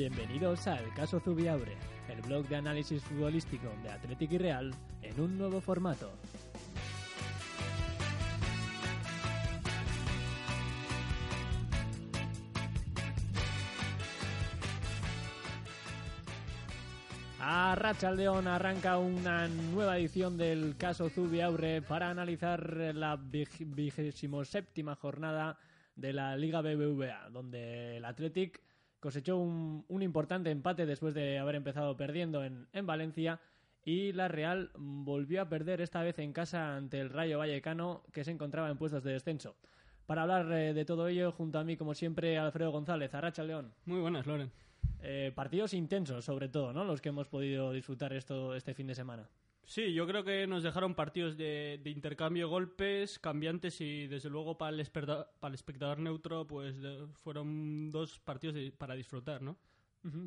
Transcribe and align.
Bienvenidos 0.00 0.66
al 0.66 0.94
Caso 0.94 1.20
Zubiaure, 1.20 1.76
el 2.08 2.22
blog 2.22 2.48
de 2.48 2.56
análisis 2.56 3.02
futbolístico 3.02 3.68
de 3.82 3.90
Atlético 3.90 4.36
y 4.36 4.38
Real 4.38 4.74
en 5.02 5.20
un 5.20 5.36
nuevo 5.36 5.60
formato. 5.60 6.10
A 17.38 17.74
Racha 17.74 18.10
León 18.10 18.48
arranca 18.48 18.96
una 18.96 19.48
nueva 19.48 19.98
edición 19.98 20.38
del 20.38 20.78
caso 20.78 21.10
Zubiaure 21.10 21.82
para 21.82 22.08
analizar 22.08 22.74
la 22.94 23.18
vigésimo 23.18 24.46
séptima 24.46 24.94
jornada 24.94 25.58
de 25.94 26.14
la 26.14 26.38
Liga 26.38 26.62
BBVA, 26.62 27.28
donde 27.28 27.98
el 27.98 28.06
Athletic 28.06 28.62
cosechó 29.00 29.36
un, 29.38 29.84
un, 29.88 30.02
importante 30.02 30.50
empate 30.50 30.86
después 30.86 31.14
de 31.14 31.38
haber 31.38 31.56
empezado 31.56 31.96
perdiendo 31.96 32.44
en, 32.44 32.68
en, 32.72 32.86
Valencia 32.86 33.40
y 33.84 34.12
la 34.12 34.28
Real 34.28 34.70
volvió 34.76 35.42
a 35.42 35.48
perder 35.48 35.80
esta 35.80 36.02
vez 36.02 36.18
en 36.18 36.32
casa 36.32 36.76
ante 36.76 37.00
el 37.00 37.10
Rayo 37.10 37.38
Vallecano 37.38 38.04
que 38.12 38.24
se 38.24 38.30
encontraba 38.30 38.70
en 38.70 38.76
puestos 38.76 39.02
de 39.02 39.12
descenso. 39.12 39.56
Para 40.06 40.22
hablar 40.22 40.50
eh, 40.52 40.74
de 40.74 40.84
todo 40.84 41.06
ello, 41.08 41.30
junto 41.32 41.58
a 41.58 41.64
mí, 41.64 41.76
como 41.76 41.94
siempre, 41.94 42.36
Alfredo 42.36 42.72
González, 42.72 43.14
Arracha 43.14 43.44
León. 43.44 43.72
Muy 43.84 44.00
buenas, 44.00 44.26
Loren. 44.26 44.50
Eh, 45.02 45.32
partidos 45.34 45.72
intensos, 45.72 46.24
sobre 46.24 46.48
todo, 46.48 46.72
¿no? 46.72 46.84
Los 46.84 47.00
que 47.00 47.10
hemos 47.10 47.28
podido 47.28 47.72
disfrutar 47.72 48.12
esto 48.12 48.54
este 48.54 48.74
fin 48.74 48.88
de 48.88 48.94
semana. 48.94 49.28
Sí, 49.70 49.92
yo 49.94 50.04
creo 50.04 50.24
que 50.24 50.48
nos 50.48 50.64
dejaron 50.64 50.96
partidos 50.96 51.36
de, 51.36 51.78
de 51.80 51.90
intercambio 51.90 52.48
golpes, 52.48 53.20
cambiantes 53.20 53.80
y 53.80 54.08
desde 54.08 54.28
luego 54.28 54.58
para 54.58 54.74
el, 54.74 54.80
espectador 54.80 56.00
neutro 56.00 56.44
pues 56.44 56.74
fueron 57.12 57.92
dos 57.92 58.18
partidos 58.18 58.56
para 58.72 58.96
disfrutar, 58.96 59.42
¿no? 59.42 59.56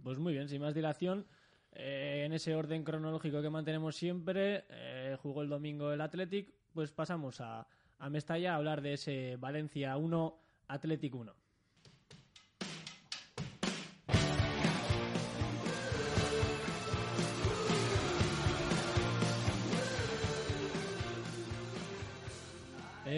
Pues 0.01 0.17
muy 0.17 0.31
bien, 0.31 0.47
sin 0.47 0.61
más 0.61 0.73
dilación, 0.73 1.27
eh, 1.73 2.23
en 2.25 2.31
ese 2.31 2.55
orden 2.55 2.85
cronológico 2.85 3.41
que 3.41 3.49
mantenemos 3.49 3.97
siempre, 3.97 4.63
eh, 4.69 5.17
jugó 5.21 5.41
el 5.41 5.49
domingo 5.49 5.91
el 5.91 5.99
Athletic, 5.99 6.53
pues 6.71 6.93
pasamos 6.93 7.41
a, 7.41 7.67
a 7.99 8.09
Mestalla 8.09 8.53
a 8.53 8.55
hablar 8.55 8.81
de 8.81 8.93
ese 8.93 9.35
Valencia 9.35 9.97
1, 9.97 10.39
Athletic 10.69 11.13
1. 11.15 11.42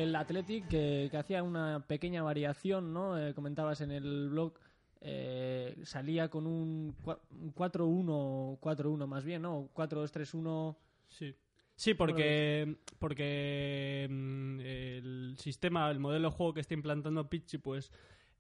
El 0.02 0.16
Athletic 0.16 0.68
que, 0.68 1.08
que, 1.10 1.18
hacía 1.18 1.42
una 1.44 1.86
pequeña 1.88 2.22
variación, 2.22 2.94
¿no? 2.94 3.18
Eh, 3.18 3.34
comentabas 3.34 3.82
en 3.82 3.92
el 3.92 4.30
blog, 4.30 4.54
eh, 5.02 5.78
salía 5.84 6.30
con 6.30 6.48
un 6.48 6.96
4-1, 7.04 8.60
4-1 8.60 9.08
más 9.08 9.24
bien, 9.24 9.44
¿no? 9.44 9.70
4-2-3-1. 9.74 10.76
Sí. 11.10 11.36
Sí, 11.78 11.94
porque, 11.94 12.78
porque 13.00 14.08
mm, 14.10 14.60
el 14.62 15.36
sistema, 15.38 15.92
el 15.92 16.00
modelo 16.00 16.30
de 16.30 16.36
juego 16.36 16.54
que 16.54 16.62
está 16.62 16.74
implantando 16.74 17.30
Pichi, 17.30 17.58
pues 17.58 17.92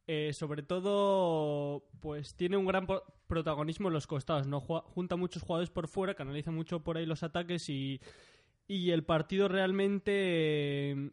eh, 0.08 0.32
sobre 0.34 0.64
todo 0.64 1.88
pues 2.00 2.36
tiene 2.36 2.58
un 2.58 2.66
gran 2.66 2.88
protagonismo 3.28 3.90
en 3.90 3.94
los 3.94 4.08
costados, 4.08 4.48
¿no? 4.48 4.62
Junta 4.62 5.16
muchos 5.16 5.44
jugadores 5.44 5.70
por 5.70 5.88
fuera, 5.88 6.14
canaliza 6.14 6.52
mucho 6.52 6.82
por 6.82 6.98
ahí 6.98 7.06
los 7.06 7.24
ataques 7.24 7.70
y, 7.70 8.00
y 8.68 8.92
el 8.92 9.04
partido 9.04 9.48
realmente 9.48 11.12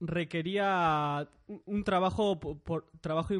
requería 0.00 1.28
un 1.46 1.84
trabajo 1.84 2.38
por, 2.38 2.90
trabajo 3.00 3.34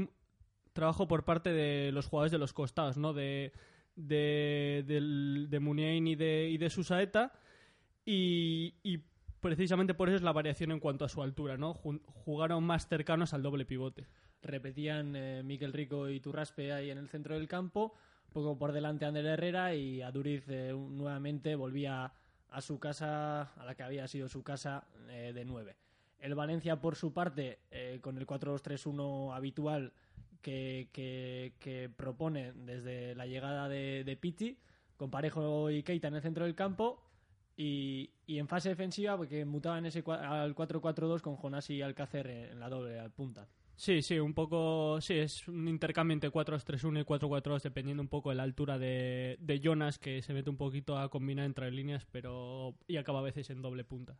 trabajo 0.72 1.08
por 1.08 1.24
parte 1.24 1.52
de 1.52 1.90
los 1.92 2.06
jugadores 2.06 2.32
de 2.32 2.38
los 2.38 2.52
costados, 2.52 2.96
¿no? 2.98 3.12
De 3.12 3.52
de, 3.96 4.84
de, 4.86 5.98
y 5.98 6.14
de, 6.14 6.48
y 6.50 6.58
de 6.58 6.70
Susaeta 6.70 7.32
y, 8.04 8.74
y, 8.82 8.98
precisamente 9.40 9.94
por 9.94 10.08
eso 10.08 10.16
es 10.16 10.22
la 10.22 10.32
variación 10.32 10.70
en 10.70 10.80
cuanto 10.80 11.04
a 11.04 11.08
su 11.08 11.22
altura, 11.22 11.56
¿no? 11.56 11.74
Jugaron 11.74 12.64
más 12.64 12.88
cercanos 12.88 13.32
al 13.32 13.42
doble 13.42 13.64
pivote. 13.64 14.06
Repetían 14.42 15.16
eh, 15.16 15.42
Miquel 15.44 15.72
Rico 15.72 16.08
y 16.08 16.20
Turraspe 16.20 16.72
ahí 16.72 16.90
en 16.90 16.98
el 16.98 17.08
centro 17.08 17.34
del 17.34 17.48
campo, 17.48 17.94
poco 18.32 18.58
por 18.58 18.72
delante 18.72 19.06
Ander 19.06 19.26
Herrera 19.26 19.74
y 19.74 20.02
Aduriz 20.02 20.44
eh, 20.48 20.72
nuevamente 20.72 21.54
volvía 21.56 22.12
a 22.48 22.60
su 22.60 22.78
casa, 22.78 23.54
a 23.54 23.64
la 23.64 23.74
que 23.74 23.82
había 23.82 24.06
sido 24.06 24.28
su 24.28 24.42
casa 24.42 24.86
eh, 25.08 25.32
de 25.34 25.44
nueve. 25.44 25.76
El 26.18 26.34
Valencia, 26.34 26.80
por 26.80 26.96
su 26.96 27.12
parte, 27.12 27.60
eh, 27.70 27.98
con 28.00 28.18
el 28.18 28.26
4-2-3-1 28.26 29.34
habitual 29.34 29.92
que, 30.42 30.88
que, 30.92 31.54
que, 31.58 31.88
propone 31.88 32.52
desde 32.52 33.14
la 33.14 33.26
llegada 33.26 33.68
de, 33.68 34.04
de 34.04 34.16
Pitti, 34.16 34.58
con 34.96 35.10
Parejo 35.10 35.70
y 35.70 35.82
Keita 35.82 36.08
en 36.08 36.14
el 36.14 36.22
centro 36.22 36.44
del 36.44 36.54
campo, 36.54 37.02
y, 37.56 38.10
y 38.26 38.38
en 38.38 38.48
fase 38.48 38.68
defensiva, 38.68 39.16
porque 39.16 39.44
mutaba 39.44 39.78
en 39.78 39.86
ese 39.86 40.04
al 40.06 40.54
4-4-2 40.54 41.20
con 41.20 41.36
Jonás 41.36 41.70
y 41.70 41.82
Alcácer 41.82 42.26
en 42.26 42.60
la 42.60 42.68
doble 42.68 43.08
punta. 43.10 43.48
Sí, 43.76 44.00
sí, 44.00 44.18
un 44.18 44.32
poco. 44.32 45.00
Sí, 45.02 45.14
es 45.14 45.46
un 45.48 45.68
intercambio 45.68 46.14
entre 46.14 46.30
4-3-1 46.30 47.00
y 47.00 47.04
4-4-2, 47.04 47.62
dependiendo 47.62 48.02
un 48.02 48.08
poco 48.08 48.30
de 48.30 48.36
la 48.36 48.42
altura 48.42 48.78
de, 48.78 49.36
de 49.38 49.60
Jonas, 49.60 49.98
que 49.98 50.22
se 50.22 50.32
mete 50.32 50.48
un 50.48 50.56
poquito 50.56 50.98
a 50.98 51.10
combinar 51.10 51.44
entre 51.44 51.70
líneas, 51.70 52.06
pero. 52.10 52.74
y 52.86 52.96
acaba 52.96 53.18
a 53.18 53.22
veces 53.22 53.50
en 53.50 53.60
doble 53.60 53.84
punta. 53.84 54.18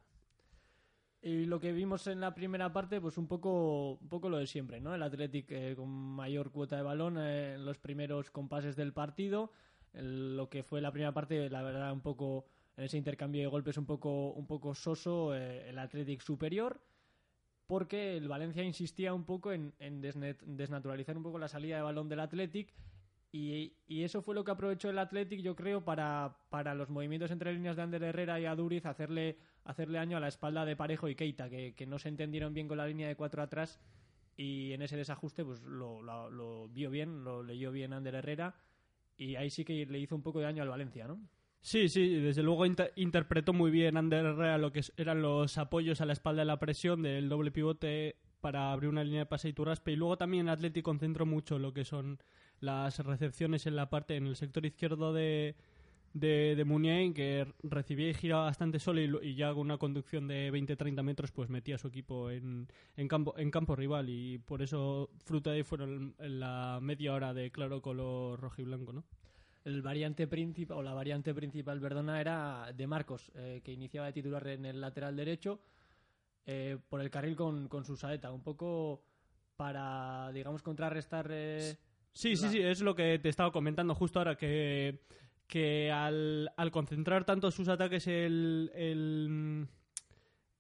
Y 1.27 1.45
lo 1.45 1.59
que 1.59 1.73
vimos 1.73 2.07
en 2.07 2.21
la 2.21 2.37
primera 2.37 2.73
parte, 2.73 3.01
pues 3.01 3.19
un 3.19 3.27
poco, 3.27 3.95
un 4.01 4.09
poco 4.09 4.29
lo 4.29 4.37
de 4.37 4.47
siempre, 4.47 4.79
¿no? 4.81 4.95
El 4.95 5.03
Athletic 5.03 5.51
eh, 5.51 5.75
con 5.75 5.89
mayor 5.89 6.53
cuota 6.53 6.77
de 6.77 6.83
balón 6.83 7.19
eh, 7.19 7.55
en 7.55 7.65
los 7.65 7.79
primeros 7.79 8.31
compases 8.31 8.77
del 8.77 8.93
partido. 8.93 9.51
El, 9.93 10.37
lo 10.37 10.49
que 10.49 10.63
fue 10.63 10.81
la 10.81 10.93
primera 10.93 11.13
parte, 11.13 11.51
la 11.51 11.63
verdad, 11.63 11.93
un 11.93 12.01
poco 12.01 12.47
en 12.77 12.85
ese 12.85 12.97
intercambio 12.97 13.41
de 13.43 13.49
golpes 13.49 13.77
un 13.77 13.87
poco, 13.87 14.35
un 14.35 14.47
poco 14.47 14.73
soso, 14.77 15.35
eh, 15.35 15.69
el 15.69 15.81
Athletic 15.81 16.21
superior, 16.21 16.81
porque 17.67 18.17
el 18.17 18.29
Valencia 18.29 18.63
insistía 18.63 19.13
un 19.13 19.25
poco 19.25 19.51
en, 19.51 19.75
en 19.81 20.01
desnet, 20.01 20.41
desnaturalizar 20.45 21.17
un 21.17 21.25
poco 21.25 21.41
la 21.41 21.49
salida 21.49 21.75
de 21.75 21.83
balón 21.83 22.09
del 22.09 22.21
Athletic. 22.21 22.73
Y, 23.33 23.75
y, 23.89 24.05
eso 24.05 24.23
fue 24.23 24.37
lo 24.37 24.45
que 24.45 24.53
aprovechó 24.53 24.91
el 24.91 24.99
Athletic, 25.01 25.41
yo 25.41 25.57
creo, 25.57 25.85
para, 25.85 26.37
para 26.51 26.73
los 26.77 26.89
movimientos 26.89 27.33
entre 27.33 27.53
líneas 27.53 27.75
de 27.75 27.83
Ander 27.83 28.05
Herrera 28.05 28.39
y 28.39 28.47
Aduriz, 28.47 28.87
hacerle, 28.87 29.39
hacerle 29.67 29.99
daño 29.99 30.17
a 30.17 30.21
la 30.21 30.29
espalda 30.29 30.65
de 30.65 30.77
Parejo 30.77 31.09
y 31.09 31.15
Keita, 31.15 31.51
que, 31.51 31.75
que 31.75 31.87
no 31.87 31.99
se 31.99 32.09
entendieron 32.09 32.55
bien 32.55 32.69
con 32.69 32.79
la 32.79 32.87
línea 32.87 33.09
de 33.09 33.17
cuatro 33.17 33.43
atrás 33.43 33.81
y 34.37 34.73
en 34.73 34.83
ese 34.83 34.97
desajuste 34.97 35.45
pues 35.45 35.63
lo, 35.63 36.03
lo, 36.03 36.69
vio 36.69 36.91
bien, 36.91 37.25
lo 37.25 37.43
leyó 37.43 37.73
bien 37.73 37.93
Ander 37.93 38.17
Herrera 38.17 38.55
y 39.17 39.37
ahí 39.37 39.51
sí 39.51 39.65
que 39.65 39.87
le 39.87 39.99
hizo 39.99 40.15
un 40.15 40.23
poco 40.23 40.39
de 40.39 40.45
daño 40.45 40.63
al 40.63 40.69
Valencia, 40.69 41.07
¿no? 41.07 41.21
Sí, 41.61 41.89
sí, 41.89 42.21
desde 42.21 42.43
luego 42.43 42.65
inter 42.65 42.93
interpretó 42.97 43.53
muy 43.53 43.71
bien 43.71 43.97
Ander 43.97 44.27
Herrera 44.27 44.59
lo 44.59 44.73
que 44.73 44.83
eran 44.97 45.23
los 45.23 45.59
apoyos 45.59 46.01
a 46.01 46.07
la 46.07 46.13
espalda 46.13 46.43
de 46.43 46.47
la 46.47 46.59
presión 46.59 47.03
del 47.03 47.29
doble 47.29 47.51
pivote 47.51 48.17
para 48.41 48.73
abrir 48.73 48.91
una 48.91 49.03
línea 49.03 49.21
de 49.21 49.27
pase 49.27 49.49
y 49.49 49.53
turraspe 49.53 49.93
y 49.93 49.97
luego 49.97 50.19
también 50.19 50.47
el 50.47 50.53
Atlético 50.53 50.91
concentró 50.91 51.27
mucho 51.27 51.59
lo 51.59 51.73
que 51.73 51.85
son 51.85 52.19
las 52.61 52.99
recepciones 52.99 53.67
en 53.67 53.75
la 53.75 53.89
parte 53.89 54.17
en 54.17 54.27
el 54.27 54.37
sector 54.37 54.65
izquierdo 54.67 55.13
de, 55.13 55.57
de, 56.19 56.55
de 56.57 56.65
Muniain 56.65 57.13
que 57.13 57.47
recibía 57.63 58.09
y 58.09 58.15
giraba 58.15 58.45
bastante 58.45 58.79
solo 58.79 59.01
y, 59.01 59.29
y, 59.29 59.35
ya 59.35 59.51
con 59.51 59.61
una 59.61 59.77
conducción 59.77 60.27
de 60.27 60.51
20-30 60.51 61.03
metros 61.03 61.31
pues 61.31 61.51
metía 61.51 61.75
a 61.75 61.79
su 61.79 61.89
equipo 61.89 62.31
en, 62.31 62.69
en, 62.97 63.09
campo, 63.09 63.35
en 63.37 63.51
campo 63.51 63.77
rival 63.77 64.09
y 64.09 64.39
por 64.39 64.63
eso 64.63 65.11
fruto 65.25 65.51
de 65.51 65.57
ahí 65.57 65.63
fueron 65.63 66.15
en 66.19 66.41
la 66.41 66.79
media 66.81 67.13
hora 67.13 67.35
de 67.35 67.51
claro 67.51 67.83
color 67.83 68.41
rojo 68.41 68.63
y 68.63 68.65
blanco, 68.65 68.93
¿no? 68.93 69.05
el 69.65 69.83
variante 69.83 70.29
principal 70.29 70.79
o 70.79 70.83
la 70.83 70.95
variante 70.95 71.35
principal, 71.35 71.81
perdona, 71.81 72.21
era 72.21 72.73
de 72.73 72.87
Marcos, 72.87 73.33
eh, 73.35 73.61
que 73.65 73.73
iniciaba 73.73 74.07
de 74.07 74.13
titular 74.13 74.47
en 74.47 74.65
el 74.65 74.81
lateral 74.81 75.17
derecho 75.17 75.59
eh, 76.47 76.79
por 76.89 77.01
el 77.01 77.11
carril 77.11 77.35
con, 77.35 77.67
con 77.67 77.85
su 77.85 77.97
saeta, 77.97 78.31
un 78.31 78.45
poco 78.45 79.03
para, 79.57 80.31
digamos, 80.33 80.63
contrarrestar. 80.63 81.29
Eh, 81.33 81.77
sí, 82.13 82.31
la... 82.31 82.37
sí, 82.37 82.49
sí, 82.49 82.61
es 82.61 82.81
lo 82.81 82.95
que 82.95 83.19
te 83.19 83.29
estaba 83.29 83.51
comentando 83.51 83.93
justo 83.97 84.21
ahora, 84.21 84.37
que, 84.37 85.01
que 85.47 85.91
al, 85.91 86.51
concentrar 86.73 87.25
tanto 87.25 87.51
sus 87.51 87.69
ataques 87.69 88.07
el, 88.07 88.71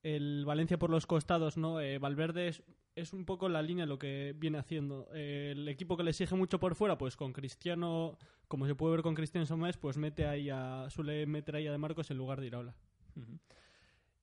el, 0.02 0.44
Valencia 0.44 0.78
por 0.78 0.90
los 0.90 1.06
costados, 1.06 1.56
¿no? 1.56 1.80
Eh, 1.80 1.98
Valverde 1.98 2.48
es, 2.48 2.62
es, 2.94 3.12
un 3.12 3.24
poco 3.24 3.48
la 3.48 3.62
línea 3.62 3.86
lo 3.86 3.98
que 3.98 4.34
viene 4.36 4.58
haciendo. 4.58 5.08
Eh, 5.12 5.52
el 5.56 5.68
equipo 5.68 5.96
que 5.96 6.04
le 6.04 6.10
exige 6.10 6.34
mucho 6.34 6.60
por 6.60 6.74
fuera, 6.74 6.96
pues 6.98 7.16
con 7.16 7.32
Cristiano, 7.32 8.18
como 8.48 8.66
se 8.66 8.74
puede 8.74 8.96
ver 8.96 9.02
con 9.02 9.14
Cristiano 9.14 9.46
Somés, 9.46 9.76
pues 9.76 9.96
mete 9.96 10.26
ahí 10.26 10.50
a, 10.50 10.86
suele 10.90 11.26
meter 11.26 11.56
ahí 11.56 11.66
a 11.66 11.72
De 11.72 11.78
Marcos 11.78 12.10
en 12.10 12.18
lugar 12.18 12.40
de 12.40 12.46
Iraola. 12.46 12.74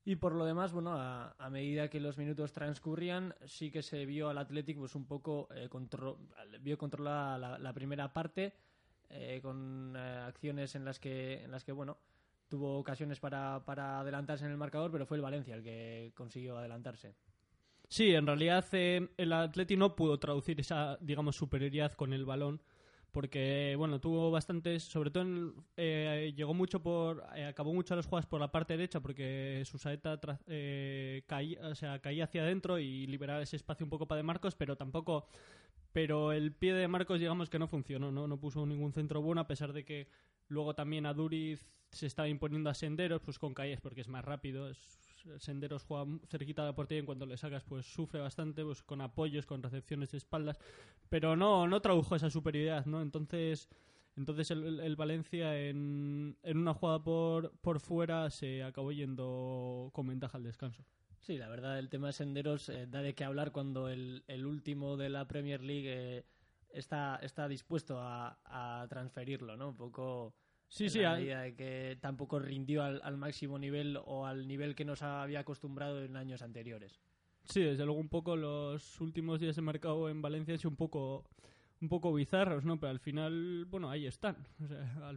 Y 0.05 0.17
por 0.17 0.33
lo 0.33 0.43
demás, 0.43 0.73
bueno, 0.73 0.91
a, 0.95 1.49
medida 1.49 1.89
que 1.89 2.01
los 2.01 2.17
minutos 2.17 2.51
transcurrían, 2.51 3.35
sí 3.45 3.71
que 3.71 3.81
se 3.81 4.05
vio 4.05 4.29
al 4.29 4.37
Athletic 4.37 4.77
pues 4.77 4.95
un 4.95 5.05
poco 5.05 5.47
eh, 5.55 5.69
vio 6.59 6.77
controlada 6.77 7.57
la, 7.57 7.73
primera 7.73 8.11
parte 8.11 8.53
eh, 9.13 9.39
con 9.41 9.95
acciones 9.95 10.75
en 10.75 10.85
las 10.85 10.99
que 10.99 11.43
en 11.43 11.51
las 11.51 11.63
que 11.63 11.71
bueno 11.71 11.97
tuvo 12.49 12.77
ocasiones 12.77 13.19
para, 13.19 13.63
para 13.65 13.99
adelantarse 13.99 14.45
en 14.45 14.51
el 14.51 14.57
marcador, 14.57 14.91
pero 14.91 15.07
fue 15.07 15.17
el 15.17 15.23
Valencia 15.23 15.55
el 15.55 15.63
que 15.63 16.11
consiguió 16.13 16.55
adelantarse. 16.55 17.15
Sí, 17.87 18.13
en 18.13 18.27
realidad 18.27 18.65
eh, 18.73 19.09
el 19.17 19.33
Atleti 19.33 19.75
no 19.75 19.95
pudo 19.95 20.19
traducir 20.19 20.59
esa, 20.59 20.97
digamos, 21.01 21.35
superioridad 21.35 21.93
con 21.93 22.13
el 22.13 22.25
balón 22.25 22.61
porque 23.11 23.75
bueno 23.77 24.01
tuvo 24.01 24.31
bastantes 24.31 24.81
sobre 24.81 25.11
todo 25.11 25.53
eh, 25.77 26.33
llegó 26.35 26.55
mucho 26.55 26.81
por 26.81 27.23
eh, 27.35 27.45
acabó 27.45 27.71
mucho 27.71 27.95
las 27.95 28.07
jugadas 28.07 28.25
por 28.25 28.41
la 28.41 28.51
parte 28.51 28.73
derecha 28.73 29.01
porque 29.01 29.61
su 29.65 29.77
saeta 29.77 30.19
caía 31.27 31.59
o 31.67 31.75
sea 31.75 31.99
caía 31.99 32.23
hacia 32.23 32.41
adentro 32.41 32.79
y 32.79 33.05
liberaba 33.05 33.43
ese 33.43 33.55
espacio 33.57 33.85
un 33.85 33.91
poco 33.91 34.07
para 34.07 34.17
de 34.17 34.23
Marcos 34.23 34.55
pero 34.55 34.75
tampoco 34.75 35.27
pero 35.93 36.33
el 36.33 36.51
pie 36.51 36.73
de 36.73 36.87
Marcos 36.87 37.19
digamos 37.19 37.49
que 37.49 37.59
no 37.59 37.67
funcionó 37.67 38.11
no 38.11 38.27
no 38.27 38.39
puso 38.39 38.65
ningún 38.65 38.91
centro 38.91 39.21
bueno 39.21 39.41
a 39.41 39.47
pesar 39.47 39.71
de 39.71 39.85
que 39.85 40.09
luego 40.49 40.75
también 40.75 41.05
a 41.05 41.13
Duriz 41.13 41.65
se 41.91 42.07
estaba 42.07 42.27
imponiendo 42.27 42.69
a 42.69 42.73
Senderos 42.73 43.21
pues 43.21 43.39
con 43.39 43.53
Calles 43.53 43.79
porque 43.79 44.01
es 44.01 44.09
más 44.09 44.25
rápido 44.25 44.67
Senderos 45.37 45.83
juega 45.83 46.05
cerquita 46.27 46.63
de 46.63 46.69
la 46.69 46.75
portería 46.75 46.99
y 46.99 47.01
en 47.01 47.05
cuanto 47.05 47.25
le 47.25 47.37
sacas 47.37 47.63
pues 47.63 47.85
sufre 47.85 48.19
bastante 48.19 48.63
pues 48.63 48.83
con 48.83 49.01
apoyos, 49.01 49.45
con 49.45 49.63
recepciones 49.63 50.11
de 50.11 50.17
espaldas, 50.17 50.59
pero 51.09 51.35
no, 51.35 51.67
no 51.67 51.81
tradujo 51.81 52.15
esa 52.15 52.29
superioridad, 52.29 52.85
¿no? 52.85 53.01
Entonces, 53.01 53.69
entonces 54.15 54.51
el, 54.51 54.95
Valencia 54.95 55.57
en, 55.59 56.37
en, 56.43 56.57
una 56.57 56.73
jugada 56.73 57.03
por, 57.03 57.51
por 57.61 57.79
fuera 57.79 58.29
se 58.29 58.63
acabó 58.63 58.91
yendo 58.91 59.89
con 59.93 60.07
ventaja 60.07 60.37
al 60.37 60.43
descanso. 60.43 60.83
Sí, 61.23 61.37
la 61.37 61.49
verdad, 61.49 61.79
el 61.79 61.89
tema 61.89 62.07
de 62.07 62.13
Senderos 62.13 62.69
eh, 62.69 62.85
da 62.87 63.01
de 63.01 63.15
qué 63.15 63.23
hablar 63.23 63.51
cuando 63.51 63.89
el, 63.89 64.23
el, 64.27 64.45
último 64.45 64.97
de 64.97 65.09
la 65.09 65.27
Premier 65.27 65.63
League 65.63 65.87
eh, 65.87 66.25
está, 66.69 67.15
está 67.21 67.47
dispuesto 67.47 67.97
a, 67.99 68.37
a 68.45 68.85
transferirlo, 68.89 69.57
¿no? 69.57 69.69
Un 69.69 69.77
poco 69.77 70.35
Sí, 70.73 70.89
sí. 70.89 70.99
de 70.99 71.53
que 71.55 71.99
tampoco 72.01 72.39
rindió 72.39 72.81
al, 72.83 73.17
máximo 73.17 73.59
nivel 73.59 73.99
o 74.05 74.25
al 74.25 74.47
nivel 74.47 74.73
que 74.73 74.85
nos 74.85 75.03
había 75.03 75.41
acostumbrado 75.41 76.03
en 76.03 76.17
años 76.17 76.41
anteriores. 76.41 76.99
Sí, 77.43 77.61
desde 77.61 77.85
luego 77.85 77.99
un 77.99 78.09
poco 78.09 78.35
los 78.35 78.99
últimos 78.99 79.39
días 79.39 79.55
de 79.55 79.61
mercado 79.61 80.09
en 80.09 80.23
Valencia 80.23 80.55
han 80.55 80.57
sido 80.57 80.71
un 80.71 80.75
poco 80.75 81.25
un 81.83 81.89
poco 81.89 82.13
bizarros, 82.13 82.63
¿no? 82.63 82.79
Pero 82.79 82.91
al 82.91 82.99
final, 82.99 83.65
bueno, 83.65 83.89
ahí 83.89 84.07
están. 84.07 84.37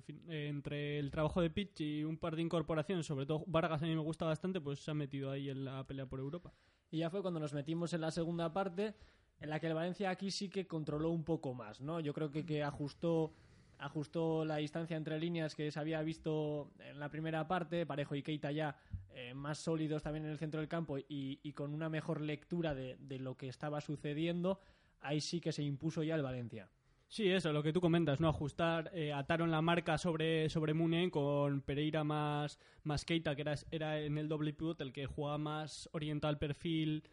Fin, 0.04 0.20
entre 0.28 0.98
el 0.98 1.10
trabajo 1.12 1.40
de 1.40 1.48
pitch 1.48 1.80
y 1.80 2.04
un 2.04 2.18
par 2.18 2.34
de 2.34 2.42
incorporaciones, 2.42 3.06
sobre 3.06 3.24
todo 3.24 3.44
Vargas 3.46 3.82
a 3.82 3.86
mí 3.86 3.94
me 3.94 4.02
gusta 4.02 4.26
bastante, 4.26 4.60
pues 4.60 4.80
se 4.80 4.90
ha 4.90 4.94
metido 4.94 5.30
ahí 5.30 5.48
en 5.48 5.64
la 5.64 5.86
pelea 5.86 6.06
por 6.06 6.18
Europa. 6.18 6.52
Y 6.90 6.98
ya 6.98 7.08
fue 7.08 7.22
cuando 7.22 7.40
nos 7.40 7.54
metimos 7.54 7.92
en 7.92 8.00
la 8.00 8.10
segunda 8.10 8.52
parte, 8.52 8.94
en 9.38 9.48
la 9.48 9.60
que 9.60 9.68
el 9.68 9.74
Valencia 9.74 10.10
aquí 10.10 10.30
sí 10.30 10.48
que 10.48 10.66
controló 10.66 11.10
un 11.10 11.24
poco 11.24 11.54
más, 11.54 11.80
¿no? 11.80 12.00
Yo 12.00 12.12
creo 12.12 12.30
que, 12.30 12.44
que 12.44 12.64
ajustó 12.64 13.32
ajustó 13.78 14.44
la 14.44 14.56
distancia 14.56 14.96
entre 14.96 15.18
líneas 15.18 15.54
que 15.54 15.70
se 15.70 15.78
había 15.78 16.02
visto 16.02 16.70
en 16.78 16.98
la 16.98 17.10
primera 17.10 17.46
parte, 17.46 17.86
Parejo 17.86 18.14
y 18.14 18.22
Keita 18.22 18.50
ya 18.50 18.76
eh, 19.10 19.34
más 19.34 19.58
sólidos 19.58 20.02
también 20.02 20.24
en 20.24 20.30
el 20.30 20.38
centro 20.38 20.60
del 20.60 20.68
campo 20.68 20.98
y, 20.98 21.52
con 21.52 21.72
una 21.74 21.88
mejor 21.88 22.20
lectura 22.20 22.74
de, 22.74 23.18
lo 23.18 23.36
que 23.36 23.48
estaba 23.48 23.80
sucediendo, 23.80 24.60
ahí 25.00 25.20
sí 25.20 25.40
que 25.40 25.52
se 25.52 25.62
impuso 25.62 26.02
ya 26.02 26.14
el 26.14 26.22
Valencia. 26.22 26.70
Sí, 27.08 27.30
eso, 27.30 27.52
lo 27.52 27.62
que 27.62 27.72
tú 27.72 27.80
comentas, 27.80 28.20
¿no? 28.20 28.28
Ajustar, 28.28 28.90
eh, 28.92 29.12
ataron 29.12 29.50
la 29.50 29.62
marca 29.62 29.96
sobre, 29.96 30.48
sobre 30.48 30.74
con 31.10 31.60
Pereira 31.60 32.02
más, 32.02 32.58
más 32.82 33.04
Keita, 33.04 33.36
que 33.36 33.42
era, 33.42 33.54
era 33.70 34.00
en 34.00 34.18
el 34.18 34.28
doble 34.28 34.52
pivot 34.52 34.80
el 34.80 34.92
que 34.92 35.06
jugaba 35.06 35.38
más 35.38 35.88
orientado 35.92 36.30
al 36.30 36.38
perfil 36.38 37.04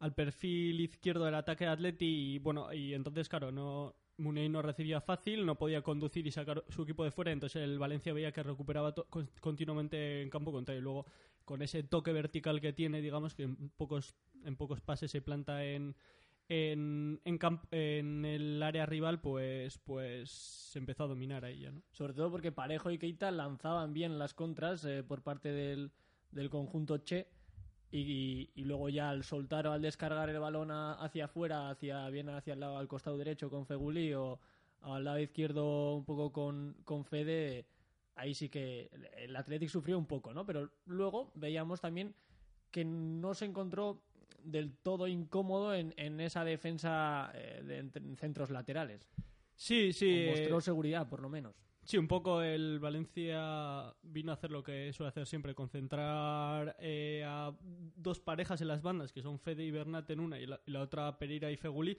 al 0.00 0.14
perfil 0.14 0.80
izquierdo 0.80 1.24
del 1.24 1.34
ataque 1.34 1.64
de 1.64 1.70
Atleti 1.70 2.34
y 2.34 2.38
bueno, 2.38 2.70
y 2.72 2.92
entonces 2.92 3.28
claro, 3.28 3.50
no 3.52 3.94
Munei 4.16 4.48
no 4.48 4.62
recibía 4.62 5.00
fácil, 5.00 5.44
no 5.44 5.56
podía 5.56 5.82
conducir 5.82 6.26
y 6.26 6.30
sacar 6.30 6.64
su 6.68 6.82
equipo 6.82 7.04
de 7.04 7.10
fuera, 7.10 7.32
entonces 7.32 7.62
el 7.62 7.78
Valencia 7.78 8.12
veía 8.12 8.32
que 8.32 8.42
recuperaba 8.42 8.94
continuamente 9.40 10.22
en 10.22 10.30
campo 10.30 10.52
contrario. 10.52 10.80
Y 10.80 10.84
luego, 10.84 11.06
con 11.44 11.62
ese 11.62 11.82
toque 11.82 12.12
vertical 12.12 12.60
que 12.60 12.72
tiene, 12.72 13.00
digamos 13.00 13.34
que 13.34 13.44
en 13.44 13.70
pocos, 13.70 14.14
en 14.44 14.56
pocos 14.56 14.80
pases 14.80 15.10
se 15.10 15.20
planta 15.20 15.64
en, 15.64 15.96
en, 16.48 17.20
en, 17.24 18.24
el 18.24 18.62
área 18.62 18.86
rival, 18.86 19.20
pues, 19.20 19.78
pues 19.78 20.30
se 20.30 20.78
empezó 20.78 21.04
a 21.04 21.08
dominar 21.08 21.44
ahí 21.44 21.60
ya, 21.60 21.72
¿no? 21.72 21.82
Sobre 21.92 22.12
todo 22.12 22.30
porque 22.30 22.52
Parejo 22.52 22.90
y 22.90 22.98
Keita 22.98 23.30
lanzaban 23.30 23.92
bien 23.92 24.18
las 24.18 24.34
contras 24.34 24.84
eh, 24.84 25.02
por 25.02 25.22
parte 25.22 25.52
del, 25.52 25.92
del 26.30 26.50
conjunto 26.50 26.98
Che 26.98 27.28
y, 27.90 28.50
luego 28.56 28.88
ya 28.88 29.10
al 29.10 29.22
soltar 29.22 29.68
o 29.68 29.72
al 29.72 29.80
descargar 29.80 30.28
el 30.28 30.40
balón 30.40 30.70
hacia 30.72 31.26
afuera, 31.26 31.70
hacia 31.70 32.08
bien 32.10 32.28
hacia 32.28 32.54
el 32.54 32.60
lado 32.60 32.76
al 32.76 32.88
costado 32.88 33.16
derecho 33.16 33.48
con 33.48 33.66
Feguli 33.66 34.12
o 34.14 34.40
al 34.80 35.04
lado 35.04 35.20
izquierdo 35.20 35.94
un 35.94 36.04
poco 36.04 36.32
con, 36.32 36.76
con 36.84 37.04
Fede, 37.04 37.66
ahí 38.16 38.34
sí 38.34 38.48
que 38.48 38.90
el 39.16 39.34
Athletic 39.36 39.68
sufrió 39.68 39.96
un 39.96 40.06
poco, 40.06 40.34
¿no? 40.34 40.44
Pero 40.44 40.70
luego 40.86 41.30
veíamos 41.36 41.80
también 41.80 42.14
que 42.72 42.84
no 42.84 43.32
se 43.34 43.44
encontró 43.44 44.02
del 44.44 44.76
todo 44.76 45.08
incómodo 45.08 45.74
en, 45.74 45.94
en 45.96 46.20
esa 46.20 46.44
defensa 46.44 47.30
eh, 47.34 47.62
de, 47.64 48.16
centros 48.16 48.50
laterales. 48.50 49.08
Sí, 49.56 49.92
sí. 49.92 50.26
mostró 50.28 50.58
eh, 50.58 50.62
seguridad, 50.62 51.08
por 51.08 51.20
lo 51.20 51.28
menos. 51.28 51.54
Sí, 51.84 51.98
un 51.98 52.08
poco 52.08 52.40
el 52.40 52.78
Valencia 52.78 53.94
vino 54.02 54.32
a 54.32 54.34
hacer 54.34 54.50
lo 54.50 54.62
que 54.62 54.90
suele 54.92 55.08
hacer 55.08 55.26
siempre, 55.26 55.54
concentrar 55.54 56.76
eh, 56.78 57.22
a 57.26 57.54
dos 57.96 58.20
parejas 58.20 58.60
en 58.62 58.68
las 58.68 58.80
bandas, 58.80 59.12
que 59.12 59.20
son 59.20 59.38
Fede 59.38 59.64
y 59.64 59.70
Bernat 59.70 60.08
en 60.10 60.20
una 60.20 60.38
y 60.38 60.46
la, 60.46 60.60
y 60.64 60.70
la 60.70 60.80
otra 60.80 61.18
Pereira 61.18 61.50
y 61.50 61.56
Feguli. 61.56 61.98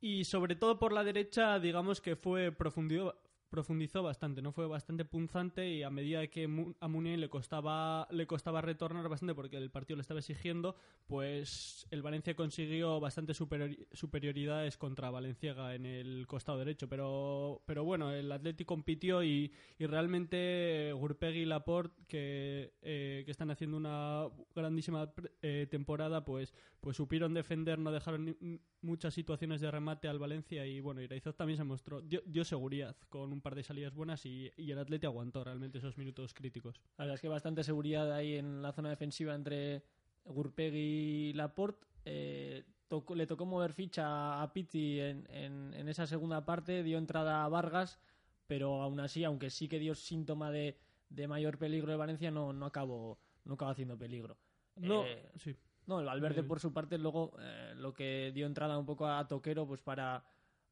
Y 0.00 0.24
sobre 0.24 0.56
todo 0.56 0.78
por 0.78 0.92
la 0.92 1.04
derecha, 1.04 1.58
digamos 1.58 2.00
que 2.00 2.16
fue 2.16 2.50
profundido, 2.50 3.20
profundizó 3.54 4.02
bastante, 4.02 4.42
no 4.42 4.50
fue 4.50 4.66
bastante 4.66 5.04
punzante 5.04 5.68
y 5.70 5.84
a 5.84 5.90
medida 5.90 6.26
que 6.26 6.48
a 6.80 6.88
Muniain 6.88 7.20
le 7.20 7.28
costaba 7.28 8.08
le 8.10 8.26
costaba 8.26 8.60
retornar 8.60 9.08
bastante 9.08 9.32
porque 9.32 9.56
el 9.56 9.70
partido 9.70 9.96
le 9.96 10.00
estaba 10.00 10.18
exigiendo, 10.18 10.74
pues 11.06 11.86
el 11.92 12.02
Valencia 12.02 12.34
consiguió 12.34 12.98
bastante 12.98 13.32
superioridades 13.32 14.76
contra 14.76 15.10
Valenciaga 15.10 15.76
en 15.76 15.86
el 15.86 16.26
costado 16.26 16.58
derecho, 16.58 16.88
pero 16.88 17.62
pero 17.64 17.84
bueno, 17.84 18.10
el 18.10 18.32
Atlético 18.32 18.74
compitió 18.74 19.22
y, 19.22 19.52
y 19.78 19.86
realmente 19.86 20.92
Gurpegui 20.92 21.42
y 21.42 21.44
Laporte 21.44 22.02
que, 22.08 22.72
eh, 22.82 23.22
que 23.24 23.30
están 23.30 23.52
haciendo 23.52 23.76
una 23.76 24.26
grandísima 24.52 25.12
eh, 25.42 25.68
temporada, 25.70 26.24
pues 26.24 26.52
pues 26.80 26.96
supieron 26.96 27.32
defender, 27.32 27.78
no 27.78 27.92
dejaron 27.92 28.36
muchas 28.82 29.14
situaciones 29.14 29.60
de 29.62 29.70
remate 29.70 30.06
al 30.06 30.18
Valencia 30.18 30.66
y 30.66 30.80
bueno, 30.80 31.00
Iraizot 31.00 31.36
también 31.36 31.56
se 31.56 31.64
mostró 31.64 32.02
dio, 32.02 32.20
dio 32.26 32.44
seguridad 32.44 32.96
con 33.08 33.32
un 33.32 33.40
par 33.44 33.54
de 33.54 33.62
salidas 33.62 33.94
buenas 33.94 34.24
y, 34.24 34.50
el 34.56 34.78
Atleti 34.78 35.04
aguantó 35.06 35.44
realmente 35.44 35.78
esos 35.78 35.98
minutos 35.98 36.32
críticos. 36.32 36.80
La 36.96 37.04
verdad 37.04 37.16
es 37.16 37.20
que 37.20 37.28
bastante 37.28 37.62
seguridad 37.62 38.10
ahí 38.10 38.36
en 38.36 38.62
la 38.62 38.72
zona 38.72 38.88
defensiva 38.88 39.34
entre 39.34 39.82
Gurpegui 40.24 41.28
y 41.28 41.32
Laporte. 41.34 41.86
Eh, 42.06 42.64
le 43.14 43.26
tocó 43.26 43.44
mover 43.44 43.72
ficha 43.72 44.42
a 44.42 44.52
Pitti 44.52 45.00
en, 45.00 45.26
en, 45.30 45.88
esa 45.88 46.06
segunda 46.06 46.44
parte, 46.44 46.82
dio 46.82 46.96
entrada 46.96 47.44
a 47.44 47.48
Vargas, 47.48 47.98
pero 48.46 48.80
aún 48.82 49.00
así, 49.00 49.24
aunque 49.24 49.50
sí 49.50 49.68
que 49.68 49.78
dio 49.78 49.94
síntoma 49.94 50.50
de, 50.50 50.78
de 51.10 51.28
mayor 51.28 51.58
peligro 51.58 51.90
de 51.90 51.98
Valencia, 51.98 52.30
no, 52.30 52.52
no, 52.52 52.66
acabó, 52.66 53.18
no 53.44 53.54
acabó 53.54 53.72
haciendo 53.72 53.98
peligro. 53.98 54.38
No, 54.76 55.04
eh, 55.04 55.30
sí. 55.36 55.56
No, 55.86 56.00
el 56.00 56.06
Valverde, 56.06 56.44
por 56.44 56.60
su 56.60 56.72
parte, 56.72 56.96
luego 56.96 57.36
eh, 57.40 57.74
lo 57.76 57.92
que 57.92 58.32
dio 58.32 58.46
entrada 58.46 58.78
un 58.78 58.86
poco 58.86 59.06
a 59.06 59.28
Toquero, 59.28 59.66
pues 59.66 59.82
para 59.82 60.24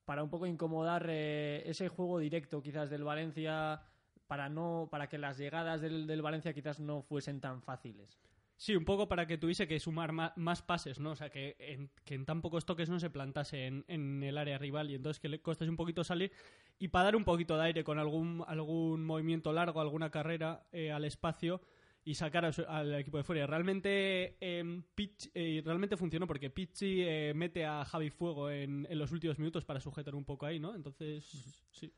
para 0.04 0.23
un 0.23 0.30
poco 0.30 0.47
incomodar 0.47 1.06
eh, 1.09 1.62
ese 1.66 1.88
juego 1.88 2.18
directo 2.18 2.62
quizás 2.62 2.90
del 2.90 3.04
Valencia 3.04 3.82
para 4.26 4.49
no 4.49 4.88
para 4.90 5.09
que 5.09 5.18
las 5.18 5.38
llegadas 5.38 5.80
del, 5.80 6.06
del, 6.06 6.23
Valencia 6.23 6.54
quizás 6.54 6.80
no 6.80 7.02
fuesen 7.02 7.40
tan 7.40 7.62
fáciles. 7.62 8.18
Sí, 8.56 8.76
un 8.76 8.85
poco 8.85 9.09
para 9.09 9.26
que 9.26 9.38
tuviese 9.38 9.66
que 9.66 9.80
sumar 9.80 10.12
más, 10.12 10.62
pases, 10.62 11.00
¿no? 11.00 11.11
O 11.11 11.16
sea, 11.16 11.30
que 11.30 11.56
en, 11.59 11.90
que 12.04 12.14
en, 12.14 12.25
tan 12.25 12.40
pocos 12.40 12.64
toques 12.64 12.88
no 12.88 13.00
se 13.00 13.11
plantase 13.11 13.66
en, 13.66 13.85
en, 13.88 14.23
el 14.23 14.38
área 14.38 14.56
rival 14.56 14.90
y 14.90 14.94
entonces 14.94 15.18
que 15.21 15.28
le 15.28 15.40
costase 15.40 15.68
un 15.68 15.76
poquito 15.76 16.04
salir 16.04 16.30
y 16.78 16.88
para 16.88 17.06
dar 17.06 17.16
un 17.16 17.25
poquito 17.25 17.56
de 17.56 17.64
aire 17.64 17.85
con 17.85 17.99
algún, 17.99 18.44
algún 18.47 19.04
movimiento 19.04 19.52
largo, 19.52 19.80
alguna 19.80 20.11
carrera 20.11 20.66
eh, 20.73 20.92
al 20.92 21.04
espacio 21.04 21.61
y 22.04 22.14
sacar 22.14 22.44
al 22.44 22.94
equipo 22.94 23.18
de 23.18 23.25
fuera. 23.25 23.47
Realmente, 23.47 24.37
eh, 24.40 25.62
realmente 25.64 25.97
funcionó 25.97 26.26
porque 26.26 26.50
Pichi 26.50 27.02
eh, 27.02 27.32
mete 27.35 27.64
a 27.64 27.85
Javi 27.85 28.11
Fuego 28.11 28.50
en, 28.50 28.87
en, 28.90 28.99
los 28.99 29.12
últimos 29.12 29.38
minutos 29.38 29.64
para 29.64 29.80
sujetar 29.80 30.14
un 30.14 30.25
poco 30.25 30.47
ahí, 30.47 30.59
¿no? 30.59 30.75
Entonces, 30.75 31.25
sí. 31.71 31.92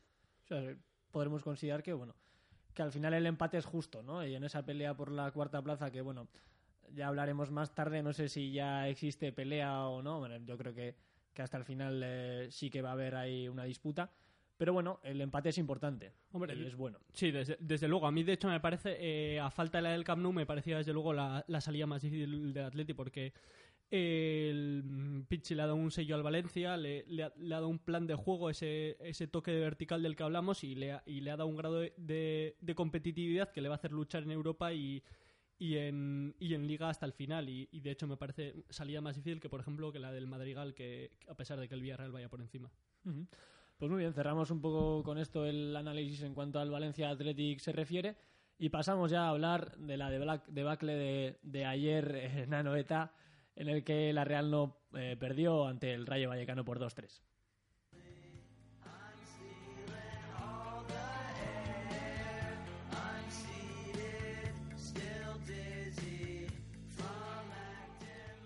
O 0.44 0.46
sea, 0.46 0.76
podremos 1.11 1.42
considerar 1.42 1.82
que, 1.82 1.94
bueno, 1.94 2.14
que 2.75 2.82
al 2.82 2.92
final 2.92 3.14
el 3.14 3.26
empate 3.26 3.56
es 3.56 3.64
justo, 3.64 4.02
¿no? 4.02 4.26
Y 4.26 4.34
en 4.34 4.44
esa 4.44 4.64
pelea 4.64 4.94
por 4.94 5.11
la 5.11 5.30
cuarta 5.30 5.62
plaza, 5.62 5.90
que, 5.90 6.02
bueno, 6.02 6.28
ya 6.92 7.08
hablaremos 7.08 7.50
más 7.50 7.75
tarde, 7.75 8.02
no 8.02 8.12
sé 8.12 8.28
si 8.28 8.52
ya 8.52 8.88
existe 8.88 9.32
pelea 9.32 9.87
o 9.87 10.02
no, 10.02 10.18
bueno, 10.18 10.37
yo 10.38 10.58
creo 10.58 10.75
que, 10.75 10.96
que 11.32 11.42
hasta 11.42 11.56
el 11.56 11.64
final 11.64 12.02
eh, 12.04 12.49
sí 12.50 12.68
que 12.70 12.82
va 12.82 12.90
a 12.90 12.92
haber 12.92 13.14
ahí 13.14 13.49
una 13.49 13.64
disputa. 13.64 14.12
Pero 14.56 14.73
bueno, 14.73 15.00
el 15.02 15.20
empate 15.20 15.49
es 15.49 15.58
importante. 15.58 16.12
Hombre, 16.32 16.54
y 16.54 16.64
es 16.64 16.76
bueno. 16.76 16.99
Sí, 17.12 17.30
desde, 17.32 17.56
desde 17.61 17.88
luego. 17.88 18.06
A 18.06 18.12
mí, 18.12 18.23
de 18.23 18.34
hecho, 18.34 18.49
me 18.49 18.61
parece, 18.61 18.96
eh, 19.00 19.40
a 19.40 19.50
falta 19.50 19.78
de 19.78 19.82
la 19.82 19.90
del 19.92 20.04
Camp 20.04 20.23
Nou, 20.23 20.32
me 20.32 20.46
parecía 20.46 20.78
desde 20.78 20.92
luego 20.92 21.12
la, 21.12 21.44
la 21.49 21.61
salida 21.61 21.87
más 21.87 22.02
difícil 22.02 22.52
del 22.52 22.64
Atleti 22.64 22.94
porque 22.94 23.32
el 23.90 25.25
Pichi 25.28 25.54
le 25.54 25.62
ha 25.62 25.66
dado 25.66 25.76
un 25.76 25.90
sello 25.90 26.14
al 26.16 26.23
Valencia, 26.23 26.76
le, 26.76 27.04
le 27.06 27.25
ha, 27.25 27.32
le 27.37 27.54
ha 27.54 27.58
dado 27.58 27.68
un 27.68 27.78
plan 27.78 28.06
de 28.06 28.14
juego, 28.14 28.50
ese, 28.50 28.96
ese 29.00 29.26
toque 29.26 29.50
de 29.52 29.61
vertical 29.61 30.02
del 30.02 30.16
que 30.16 30.23
hablamos 30.23 30.64
y 30.64 30.75
le 30.75 30.92
ha, 30.92 31.02
y 31.06 31.20
le 31.20 31.30
ha 31.30 31.37
dado 31.37 31.49
un 31.49 31.56
grado 31.56 31.80
de, 31.80 31.92
de- 31.96 32.56
de 32.61 32.75
competitividad 32.75 33.50
que 33.52 33.61
le 33.61 33.68
va 33.68 33.75
a 33.75 33.76
hacer 33.76 33.92
luchar 33.92 34.23
en 34.25 34.30
Europa 34.32 34.73
y, 34.73 35.02
y, 35.58 35.76
en, 35.76 36.34
y 36.40 36.54
en 36.54 36.66
Liga 36.66 36.88
hasta 36.88 37.06
el 37.06 37.12
final. 37.12 37.49
Y, 37.49 37.68
y, 37.70 37.80
de 37.80 37.90
hecho 37.90 38.06
me 38.06 38.16
parece 38.16 38.54
salida 38.70 39.00
más 39.00 39.16
difícil 39.16 39.40
que, 39.40 39.49
por 39.49 39.61
ejemplo, 39.61 39.92
que 39.92 39.99
la 40.00 40.12
del 40.12 40.26
Madrigal, 40.26 40.75
que 40.75 41.12
a 41.28 41.34
pesar 41.34 41.61
de 41.61 41.68
que 41.68 41.75
el 41.75 41.82
Villarreal 41.82 42.12
vaya 42.12 42.28
por 42.28 42.40
encima. 42.40 42.70
Pues 43.76 43.90
muy 43.90 44.00
bien, 44.00 44.14
cerramos 44.14 44.50
un 44.50 44.60
poco 44.60 45.02
con 45.02 45.18
esto 45.18 45.44
el 45.46 45.76
análisis 45.76 46.22
en 46.22 46.32
cuanto 46.34 46.60
al 46.60 46.70
Valencia 46.70 47.10
Athletic 47.10 47.58
se 47.58 47.72
refiere 47.72 48.16
y 48.56 48.68
pasamos 48.68 49.10
ya 49.10 49.26
a 49.26 49.30
hablar 49.30 49.76
de 49.78 49.96
la 49.96 50.10
debacle 50.10 50.94
de, 50.94 51.38
de 51.42 51.64
ayer 51.64 52.14
en 52.36 52.54
Anoeta, 52.54 53.12
en 53.56 53.68
el 53.68 53.84
que 53.84 54.12
la 54.12 54.24
Real 54.24 54.50
no 54.50 54.76
eh, 54.94 55.16
perdió 55.18 55.66
ante 55.66 55.92
el 55.92 56.06
Rayo 56.06 56.28
Vallecano 56.28 56.64
por 56.64 56.78
2-3. 56.78 57.20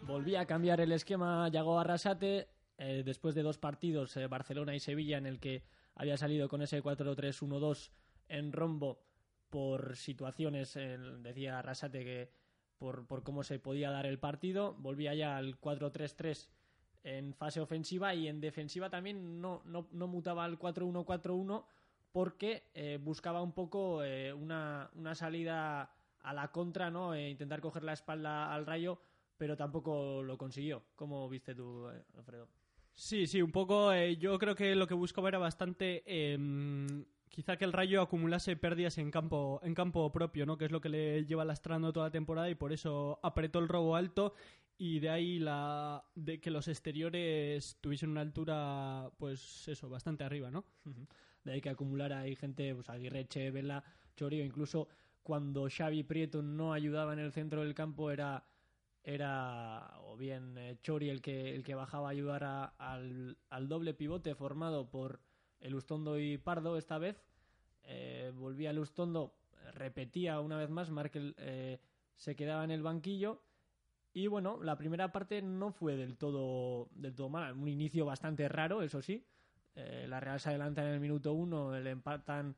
Volvía 0.06 0.40
a 0.40 0.46
cambiar 0.46 0.80
el 0.80 0.92
esquema 0.92 1.50
Yago 1.50 1.78
Arrasate 1.78 2.48
eh, 2.78 3.02
después 3.04 3.34
de 3.34 3.42
dos 3.42 3.58
partidos, 3.58 4.16
eh, 4.16 4.26
Barcelona 4.26 4.74
y 4.74 4.80
Sevilla, 4.80 5.18
en 5.18 5.26
el 5.26 5.40
que 5.40 5.64
había 5.94 6.16
salido 6.16 6.48
con 6.48 6.62
ese 6.62 6.82
4-3-1-2 6.82 7.90
en 8.28 8.52
rombo 8.52 9.02
por 9.50 9.96
situaciones, 9.96 10.76
eh, 10.76 10.98
decía 11.20 11.58
Arrasate 11.58 12.04
que 12.04 12.30
por, 12.78 13.06
por 13.06 13.22
cómo 13.22 13.42
se 13.42 13.58
podía 13.58 13.90
dar 13.90 14.06
el 14.06 14.18
partido, 14.18 14.74
volvía 14.78 15.14
ya 15.14 15.36
al 15.36 15.60
4-3-3 15.60 16.48
en 17.04 17.34
fase 17.34 17.60
ofensiva 17.60 18.14
y 18.14 18.28
en 18.28 18.40
defensiva 18.40 18.90
también 18.90 19.40
no, 19.40 19.62
no, 19.64 19.88
no 19.92 20.06
mutaba 20.06 20.44
al 20.44 20.58
4-1-4-1 20.58 21.64
porque 22.12 22.70
eh, 22.74 22.98
buscaba 23.00 23.42
un 23.42 23.52
poco 23.52 24.02
eh, 24.04 24.32
una, 24.32 24.90
una 24.94 25.14
salida 25.14 25.92
a 26.20 26.32
la 26.32 26.48
contra, 26.48 26.90
¿no? 26.90 27.14
E 27.14 27.30
intentar 27.30 27.60
coger 27.60 27.84
la 27.84 27.92
espalda 27.92 28.52
al 28.52 28.66
rayo, 28.66 29.00
pero 29.36 29.56
tampoco 29.56 30.22
lo 30.22 30.36
consiguió. 30.36 30.82
¿Cómo 30.96 31.28
viste 31.28 31.54
tú, 31.54 31.86
Alfredo? 32.16 32.48
Sí, 33.00 33.28
sí, 33.28 33.40
un 33.42 33.52
poco. 33.52 33.92
eh, 33.92 34.16
yo 34.16 34.36
creo 34.40 34.56
que 34.56 34.74
lo 34.74 34.88
que 34.88 34.94
buscaba 34.94 35.28
era 35.28 35.38
bastante. 35.38 36.02
em, 36.06 37.04
quizá 37.28 37.56
que 37.56 37.64
el 37.64 37.72
Rayo 37.72 38.02
acumulase 38.02 38.56
pérdidas 38.56 38.98
en 38.98 39.12
campo, 39.12 39.60
en 39.62 39.72
campo 39.74 40.10
propio, 40.10 40.44
¿no? 40.46 40.58
Que 40.58 40.64
es 40.64 40.72
lo 40.72 40.80
que 40.80 40.88
le 40.88 41.24
lleva 41.24 41.44
lastrando 41.44 41.92
toda 41.92 42.06
la 42.06 42.10
temporada 42.10 42.50
y 42.50 42.56
por 42.56 42.72
eso 42.72 43.20
apretó 43.22 43.60
el 43.60 43.68
robo 43.68 43.94
alto 43.94 44.34
y 44.78 44.98
de 44.98 45.10
ahí 45.10 45.38
la 45.38 46.02
de 46.16 46.40
que 46.40 46.50
los 46.50 46.66
exteriores 46.66 47.78
tuviesen 47.80 48.10
una 48.10 48.20
altura, 48.22 49.10
pues 49.16 49.68
eso, 49.68 49.88
bastante 49.88 50.24
arriba, 50.24 50.50
¿no? 50.50 50.64
De 51.44 51.52
ahí 51.52 51.60
que 51.60 51.70
acumulara 51.70 52.18
ahí 52.20 52.34
gente, 52.34 52.74
pues 52.74 52.90
Aguirreche, 52.90 53.52
Vela, 53.52 53.84
Chorio, 54.16 54.44
incluso 54.44 54.88
cuando 55.22 55.68
Xavi 55.70 56.02
Prieto 56.02 56.42
no 56.42 56.72
ayudaba 56.72 57.12
en 57.12 57.20
el 57.20 57.30
centro 57.32 57.62
del 57.62 57.74
campo 57.74 58.10
era 58.10 58.44
era 59.08 59.90
o 60.02 60.16
bien 60.18 60.58
eh, 60.58 60.76
Chori 60.82 61.08
el 61.08 61.22
que 61.22 61.54
el 61.54 61.64
que 61.64 61.74
bajaba 61.74 62.08
a 62.08 62.10
ayudar 62.10 62.44
al, 62.76 63.38
al 63.48 63.68
doble 63.68 63.94
pivote 63.94 64.34
formado 64.34 64.90
por 64.90 65.20
Elustondo 65.60 66.18
y 66.18 66.36
Pardo 66.36 66.76
esta 66.76 66.98
vez 66.98 67.24
eh, 67.84 68.32
volvía 68.34 68.70
Elustondo 68.70 69.34
repetía 69.72 70.40
una 70.40 70.58
vez 70.58 70.68
más 70.68 70.90
Markel 70.90 71.34
eh, 71.38 71.80
se 72.16 72.36
quedaba 72.36 72.64
en 72.64 72.70
el 72.70 72.82
banquillo 72.82 73.40
y 74.12 74.26
bueno 74.26 74.62
la 74.62 74.76
primera 74.76 75.10
parte 75.10 75.40
no 75.40 75.72
fue 75.72 75.96
del 75.96 76.18
todo 76.18 76.90
del 76.90 77.14
todo 77.14 77.30
mala 77.30 77.54
un 77.54 77.68
inicio 77.68 78.04
bastante 78.04 78.46
raro 78.46 78.82
eso 78.82 79.00
sí 79.00 79.24
eh, 79.74 80.04
la 80.06 80.20
Real 80.20 80.38
se 80.38 80.50
adelanta 80.50 80.82
en 80.82 80.88
el 80.88 81.00
minuto 81.00 81.32
uno, 81.32 81.78
le 81.78 81.90
empatan 81.90 82.56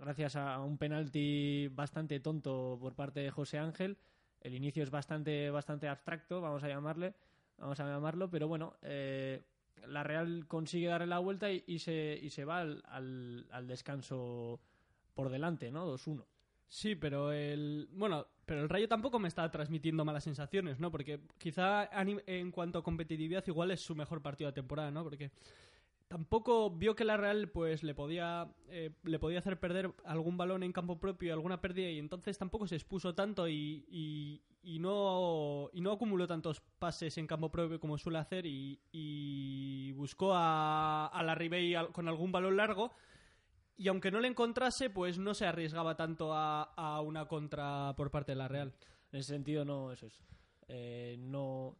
gracias 0.00 0.36
a 0.36 0.60
un 0.60 0.78
penalti 0.78 1.66
bastante 1.68 2.20
tonto 2.20 2.78
por 2.80 2.94
parte 2.94 3.18
de 3.18 3.32
José 3.32 3.58
Ángel. 3.58 3.98
El 4.40 4.54
inicio 4.54 4.82
es 4.82 4.90
bastante, 4.90 5.50
bastante 5.50 5.88
abstracto, 5.88 6.40
vamos 6.40 6.62
a 6.62 6.68
llamarle, 6.68 7.14
vamos 7.58 7.78
a 7.80 7.84
llamarlo, 7.88 8.30
pero 8.30 8.48
bueno, 8.48 8.74
eh, 8.82 9.42
la 9.86 10.02
Real 10.02 10.46
consigue 10.46 10.88
darle 10.88 11.06
la 11.06 11.18
vuelta 11.18 11.50
y, 11.50 11.78
se, 11.78 12.18
y 12.20 12.30
se 12.30 12.44
va 12.44 12.60
al, 12.60 12.82
al, 12.86 13.46
al 13.50 13.66
descanso 13.66 14.60
por 15.14 15.30
delante, 15.30 15.70
¿no? 15.70 15.92
2-1. 15.92 16.24
Sí, 16.68 16.94
pero 16.94 17.32
el 17.32 17.88
bueno, 17.92 18.26
pero 18.44 18.60
el 18.60 18.68
Rayo 18.68 18.88
tampoco 18.88 19.18
me 19.18 19.28
está 19.28 19.50
transmitiendo 19.50 20.04
malas 20.04 20.24
sensaciones, 20.24 20.78
¿no? 20.78 20.90
Porque 20.90 21.20
quizá 21.38 21.88
en 22.26 22.50
cuanto 22.52 22.78
a 22.78 22.82
competitividad 22.82 23.44
igual 23.46 23.70
es 23.70 23.80
su 23.80 23.94
mejor 23.94 24.20
partido 24.20 24.50
de 24.50 24.54
temporada, 24.54 24.90
¿no? 24.90 25.02
Porque 25.02 25.30
tampoco 26.08 26.70
vio 26.70 26.94
que 26.96 27.04
la 27.04 27.16
Real 27.16 27.50
pues 27.50 27.82
le 27.82 27.94
podía 27.94 28.52
eh, 28.68 28.90
le 29.04 29.18
podía 29.18 29.38
hacer 29.40 29.60
perder 29.60 29.92
algún 30.04 30.36
balón 30.36 30.62
en 30.62 30.72
campo 30.72 30.98
propio, 30.98 31.32
alguna 31.32 31.60
pérdida 31.60 31.90
y 31.90 31.98
entonces 31.98 32.38
tampoco 32.38 32.66
se 32.66 32.74
expuso 32.76 33.14
tanto 33.14 33.46
y, 33.48 33.84
y, 33.88 34.42
y 34.62 34.78
no 34.78 35.70
y 35.72 35.80
no 35.80 35.92
acumuló 35.92 36.26
tantos 36.26 36.60
pases 36.78 37.18
en 37.18 37.26
campo 37.26 37.50
propio 37.50 37.78
como 37.78 37.98
suele 37.98 38.18
hacer 38.18 38.46
y, 38.46 39.92
buscó 39.92 40.32
a, 40.34 41.06
a 41.06 41.22
la 41.22 41.34
Ribey 41.34 41.74
con 41.92 42.08
algún 42.08 42.30
balón 42.32 42.56
largo 42.56 42.92
y 43.76 43.88
aunque 43.88 44.10
no 44.10 44.20
le 44.20 44.28
encontrase, 44.28 44.90
pues 44.90 45.18
no 45.18 45.34
se 45.34 45.46
arriesgaba 45.46 45.96
tanto 45.96 46.32
a, 46.34 46.62
a 46.62 47.00
una 47.00 47.26
contra 47.26 47.94
por 47.96 48.10
parte 48.10 48.32
de 48.32 48.36
la 48.36 48.48
Real. 48.48 48.74
En 49.12 49.20
ese 49.20 49.32
sentido, 49.34 49.64
no, 49.64 49.92
eso 49.92 50.06
es. 50.06 50.20
eh, 50.68 51.16
no, 51.18 51.76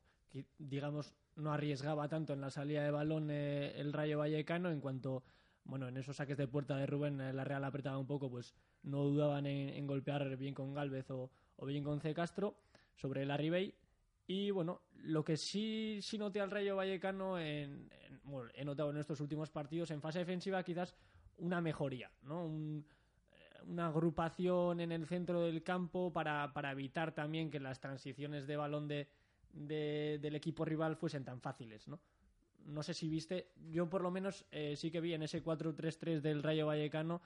digamos, 0.59 1.13
no 1.39 1.53
arriesgaba 1.53 2.09
tanto 2.09 2.33
en 2.33 2.41
la 2.41 2.51
salida 2.51 2.83
de 2.83 2.91
balón 2.91 3.31
eh, 3.31 3.73
el 3.77 3.93
Rayo 3.93 4.19
Vallecano 4.19 4.71
en 4.71 4.81
cuanto, 4.81 5.23
bueno, 5.65 5.89
en 5.89 5.97
esos 5.97 6.17
saques 6.17 6.37
de 6.37 6.49
puerta 6.49 6.77
de 6.77 6.87
Rubén 6.87 7.21
eh, 7.21 7.33
la 7.33 7.45
Real 7.45 7.65
apretaba 7.65 7.99
un 7.99 8.07
poco, 8.07 8.31
pues 8.31 8.55
no 8.83 9.05
dudaban 9.05 9.47
en, 9.47 9.87
golpear 9.87 10.37
bien 10.37 10.55
con 10.55 10.75
Galvez 10.75 11.11
o, 11.11 11.31
bien 11.65 11.85
con 11.85 12.01
C. 12.01 12.13
Castro 12.15 12.57
sobre 12.95 13.25
la 13.25 13.37
Ribey. 13.37 13.75
Y 14.27 14.51
bueno, 14.51 14.83
lo 14.93 15.25
que 15.25 15.37
sí, 15.37 16.01
sí 16.03 16.19
noté 16.19 16.41
al 16.41 16.51
Rayo 16.51 16.77
Vallecano, 16.77 17.39
en, 17.39 17.89
he 18.55 18.65
notado 18.65 18.91
en 18.91 18.99
estos 18.99 19.21
últimos 19.21 19.51
partidos, 19.51 19.91
en 19.91 20.03
fase 20.03 20.19
defensiva 20.19 20.63
quizás 20.63 20.95
una 21.39 21.61
mejoría, 21.61 22.11
¿no? 22.23 22.47
Eh, 22.47 22.85
una 23.67 23.87
agrupación 23.87 24.81
en 24.81 24.93
el 24.93 25.07
centro 25.07 25.43
del 25.43 25.63
campo 25.63 26.13
para, 26.13 26.53
para 26.53 26.73
evitar 26.73 27.13
también 27.13 27.51
que 27.51 27.61
las 27.61 27.81
transiciones 27.81 28.47
de 28.47 28.57
balón 28.57 28.87
de, 28.87 29.09
de- 29.53 30.19
del 30.21 30.37
equipo 30.37 30.65
rival 30.65 30.97
fuesen 30.97 31.25
tan 31.25 31.41
fáciles, 31.41 31.89
¿no? 31.89 32.01
No 32.67 32.83
sé 32.83 32.93
si 32.95 33.09
viste, 33.09 33.53
yo 33.71 33.89
por 33.89 34.03
lo 34.03 34.11
menos 34.11 34.45
eh, 34.51 34.75
sí 34.77 34.91
que 34.91 35.01
vi 35.01 35.15
en 35.15 35.23
ese 35.23 35.43
4-3-3 35.43 36.21
del 36.23 36.43
Rayo 36.43 36.67
Vallecano, 36.67 37.23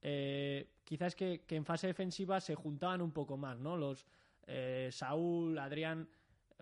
eh, 0.00 0.70
quizás 0.84 1.14
que, 1.14 1.44
que 1.46 1.56
en 1.56 1.64
fase 1.64 1.88
defensiva 1.88 2.40
se 2.40 2.54
juntaban 2.54 3.02
un 3.02 3.12
poco 3.12 3.36
más, 3.36 3.58
¿no? 3.58 3.76
Los 3.76 4.06
eh, 4.46 4.88
Saúl, 4.92 5.58
Adrián, 5.58 6.08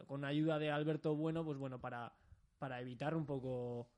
con 0.06 0.24
ayuda 0.24 0.58
de 0.58 0.70
Alberto 0.70 1.14
Bueno, 1.14 1.44
pues 1.44 1.58
bueno, 1.58 1.80
para, 1.80 2.12
para 2.58 2.80
evitar 2.80 3.14
un 3.14 3.26
poco 3.26 3.88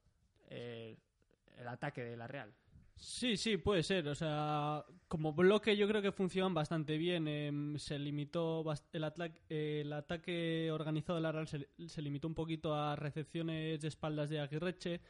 el 1.58 1.68
ataque 1.68 2.02
de 2.04 2.16
la 2.16 2.26
Real. 2.26 2.52
Sí, 3.00 3.36
sí, 3.36 3.56
puede 3.56 3.82
ser. 3.84 4.08
O 4.08 4.14
sea, 4.14 4.84
como 5.06 5.32
bloque 5.32 5.76
yo 5.76 5.86
creo 5.88 6.02
que 6.02 6.10
funcionan 6.12 6.52
bastante 6.54 6.98
bien. 6.98 7.28
Em, 7.28 7.78
se 7.78 7.98
limitó 7.98 8.64
el, 8.92 9.04
atla- 9.04 9.32
el 9.48 9.92
ataque 9.92 10.70
organizado 10.72 11.16
de 11.16 11.22
la 11.22 11.32
Real 11.32 11.46
se, 11.46 11.68
se 11.86 12.02
limitó 12.02 12.26
un 12.28 12.34
poquito 12.34 12.74
a 12.74 12.96
recepciones 12.96 13.80
de 13.80 13.88
espaldas 13.88 14.28
de 14.30 14.40
Aguirreche. 14.40 15.00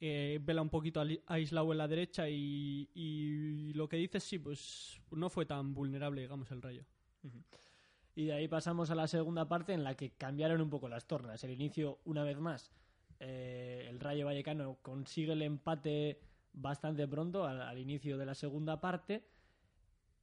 Eh, 0.00 0.38
vela 0.42 0.62
un 0.62 0.70
poquito 0.70 1.00
ali- 1.00 1.22
aislado 1.26 1.70
en 1.72 1.78
la 1.78 1.88
derecha 1.88 2.28
y, 2.28 2.88
y 2.94 3.72
lo 3.74 3.88
que 3.88 3.96
dices 3.96 4.24
sí, 4.24 4.38
pues 4.38 5.00
no 5.10 5.28
fue 5.30 5.44
tan 5.46 5.74
vulnerable, 5.74 6.22
digamos, 6.22 6.50
el 6.50 6.62
Rayo. 6.62 6.84
Y 8.16 8.26
de 8.26 8.32
ahí 8.32 8.48
pasamos 8.48 8.90
a 8.90 8.94
la 8.94 9.08
segunda 9.08 9.48
parte 9.48 9.72
en 9.72 9.82
la 9.84 9.94
que 9.96 10.12
cambiaron 10.12 10.60
un 10.60 10.70
poco 10.70 10.88
las 10.88 11.06
tornas. 11.06 11.42
El 11.44 11.50
inicio, 11.52 11.98
una 12.04 12.22
vez 12.22 12.38
más, 12.38 12.70
eh, 13.20 13.86
el 13.88 13.98
Rayo 14.00 14.26
Vallecano 14.26 14.78
consigue 14.82 15.32
el 15.32 15.42
empate 15.42 16.20
bastante 16.54 17.06
pronto, 17.06 17.44
al, 17.44 17.78
inicio 17.78 18.16
de 18.16 18.26
la 18.26 18.34
segunda 18.34 18.80
parte. 18.80 19.24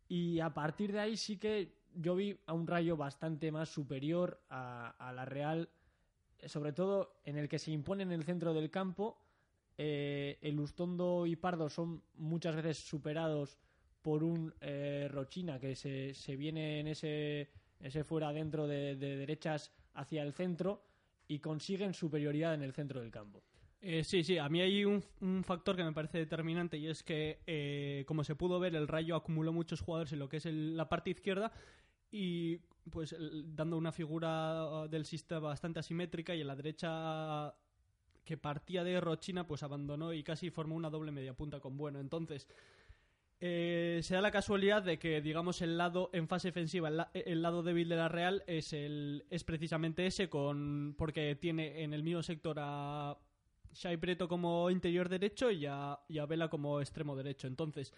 Y 0.07 0.39
a 0.39 0.53
partir 0.53 0.91
de 0.91 0.99
ahí 0.99 1.17
sí 1.17 1.37
que 1.37 1.75
yo 1.93 2.15
vi 2.15 2.37
a 2.45 2.53
un 2.53 2.67
Rayo 2.67 2.97
bastante 2.97 3.51
más 3.51 3.69
superior 3.69 4.41
a, 4.49 4.89
a 4.97 5.13
la 5.13 5.25
Real, 5.25 5.69
eh, 6.39 6.49
sobre 6.49 6.73
todo 6.73 7.21
en 7.23 7.37
el 7.37 7.47
que 7.47 7.59
se 7.59 7.71
impone 7.71 8.03
en 8.03 8.11
el 8.11 8.23
centro 8.23 8.53
del 8.53 8.69
campo. 8.69 9.21
Eh, 9.77 10.37
el 10.41 10.59
Ustondo 10.59 11.25
y 11.25 11.35
Pardo 11.35 11.69
son 11.69 12.03
muchas 12.15 12.55
veces 12.55 12.77
superados 12.77 13.57
por 14.01 14.23
un 14.23 14.53
eh, 14.61 15.07
Rochina 15.09 15.59
que 15.59 15.75
se, 15.75 16.13
se 16.13 16.35
viene 16.35 16.79
en 16.79 16.87
ese 16.87 17.49
ese 17.79 18.03
fuera 18.03 18.31
dentro 18.31 18.67
de, 18.67 18.95
de 18.95 19.17
derechas 19.17 19.71
hacia 19.95 20.21
el 20.21 20.33
centro 20.33 20.83
y 21.27 21.39
consiguen 21.39 21.93
superioridad 21.93 22.53
en 22.53 22.61
el 22.61 22.73
centro 22.73 23.01
del 23.01 23.09
campo. 23.09 23.41
Eh, 23.83 24.03
sí, 24.03 24.23
sí, 24.23 24.37
a 24.37 24.47
mí 24.47 24.61
hay 24.61 24.85
un, 24.85 25.03
factor 25.43 25.75
que 25.75 25.83
me 25.83 25.91
parece 25.91 26.19
determinante 26.19 26.77
y 26.77 26.87
es 26.87 27.01
que, 27.01 27.39
eh, 27.47 28.03
como 28.07 28.23
se 28.23 28.35
pudo 28.35 28.59
ver, 28.59 28.75
el 28.75 28.87
Rayo 28.87 29.15
acumuló 29.15 29.51
muchos 29.53 29.81
jugadores 29.81 30.13
en 30.13 30.19
lo 30.19 30.29
que 30.29 30.37
es 30.37 30.45
el- 30.45 30.77
la 30.77 30.87
parte 30.87 31.09
izquierda 31.09 31.51
y 32.11 32.57
pues 32.91 33.15
dando 33.19 33.77
una 33.77 33.91
figura 33.91 34.87
del 34.87 35.05
sistema 35.05 35.39
bastante 35.49 35.79
asimétrica 35.79 36.35
y 36.35 36.41
en 36.41 36.47
la 36.47 36.55
derecha 36.55 37.53
que 38.25 38.37
partía 38.37 38.83
de 38.83 38.99
Rochina 39.01 39.47
pues 39.47 39.63
abandonó 39.63 40.13
y 40.13 40.23
casi 40.23 40.49
formó 40.51 40.75
una 40.75 40.89
doble 40.89 41.11
media 41.11 41.33
punta 41.33 41.59
con 41.59 41.77
Bueno. 41.77 41.99
Entonces, 41.99 42.47
eh, 43.39 43.99
se 44.03 44.15
da 44.15 44.21
la 44.21 44.31
casualidad 44.31 44.83
de 44.83 44.99
que, 44.99 45.21
digamos, 45.21 45.61
el 45.61 45.77
lado 45.77 46.09
en 46.13 46.27
fase 46.27 46.49
defensiva, 46.49 46.89
el, 46.89 47.05
el 47.13 47.41
lado 47.41 47.63
débil 47.63 47.89
de 47.89 47.95
la 47.95 48.09
Real 48.09 48.43
es 48.47 48.73
el 48.73 49.25
es 49.29 49.43
precisamente 49.43 50.05
ese, 50.05 50.29
con 50.29 50.95
porque 50.97 51.35
tiene 51.35 51.83
en 51.83 51.93
el 51.93 52.03
mismo 52.03 52.21
sector 52.23 52.57
a 52.59 53.17
Shai 53.73 53.97
Preto 53.97 54.27
como 54.27 54.69
interior 54.69 55.09
derecho 55.09 55.51
y 55.51 55.65
a, 55.65 55.99
y 56.07 56.17
a 56.19 56.25
Vela 56.25 56.49
como 56.49 56.79
extremo 56.81 57.15
derecho. 57.15 57.47
Entonces, 57.47 57.93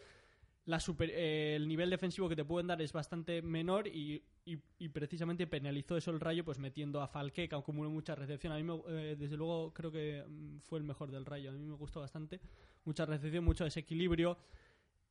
eh, 0.65 1.53
el 1.56 1.68
nivel 1.68 1.89
defensivo 1.89 2.30
que 2.30 2.36
te 2.36 2.46
pueden 2.46 2.68
dar 2.68 2.82
es 2.82 2.94
bastante 2.94 3.42
menor 3.42 3.88
y, 3.88 4.24
y- 4.46 4.89
precisamente 4.89 5.48
penalizó 5.48 5.98
eso 5.98 6.12
el 6.12 6.20
Rayo 6.20 6.46
pues 6.46 6.60
metiendo 6.60 7.01
a 7.01 7.08
Falque 7.08 7.50
que 7.50 7.56
acumuló 7.56 7.89
mucha 7.89 8.15
recepción. 8.15 8.53
A 8.53 8.58
mí, 8.58 8.63
me- 8.63 8.82
eh, 8.88 9.15
desde 9.18 9.36
luego, 9.38 9.74
creo 9.74 9.92
que 9.92 10.24
mm, 10.27 10.60
fue 10.62 10.80
el 10.80 10.86
mejor 10.86 11.12
del 11.12 11.25
Rayo. 11.25 11.50
A 11.50 11.53
mí 11.53 11.60
me 11.65 11.75
gustó 11.75 12.00
bastante. 12.01 12.39
Mucha 12.86 13.06
recepción, 13.06 13.44
mucho 13.44 13.63
desequilibrio. 13.63 14.38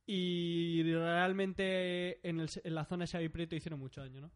Y 0.05 0.83
realmente 0.83 2.27
en, 2.27 2.39
el- 2.41 2.49
la 2.65 2.85
zona 2.85 3.05
de 3.05 3.11
Xavi 3.11 3.29
Prieto 3.29 3.55
hicieron 3.55 3.79
mucho 3.79 4.01
daño, 4.01 4.21
¿no? 4.21 4.31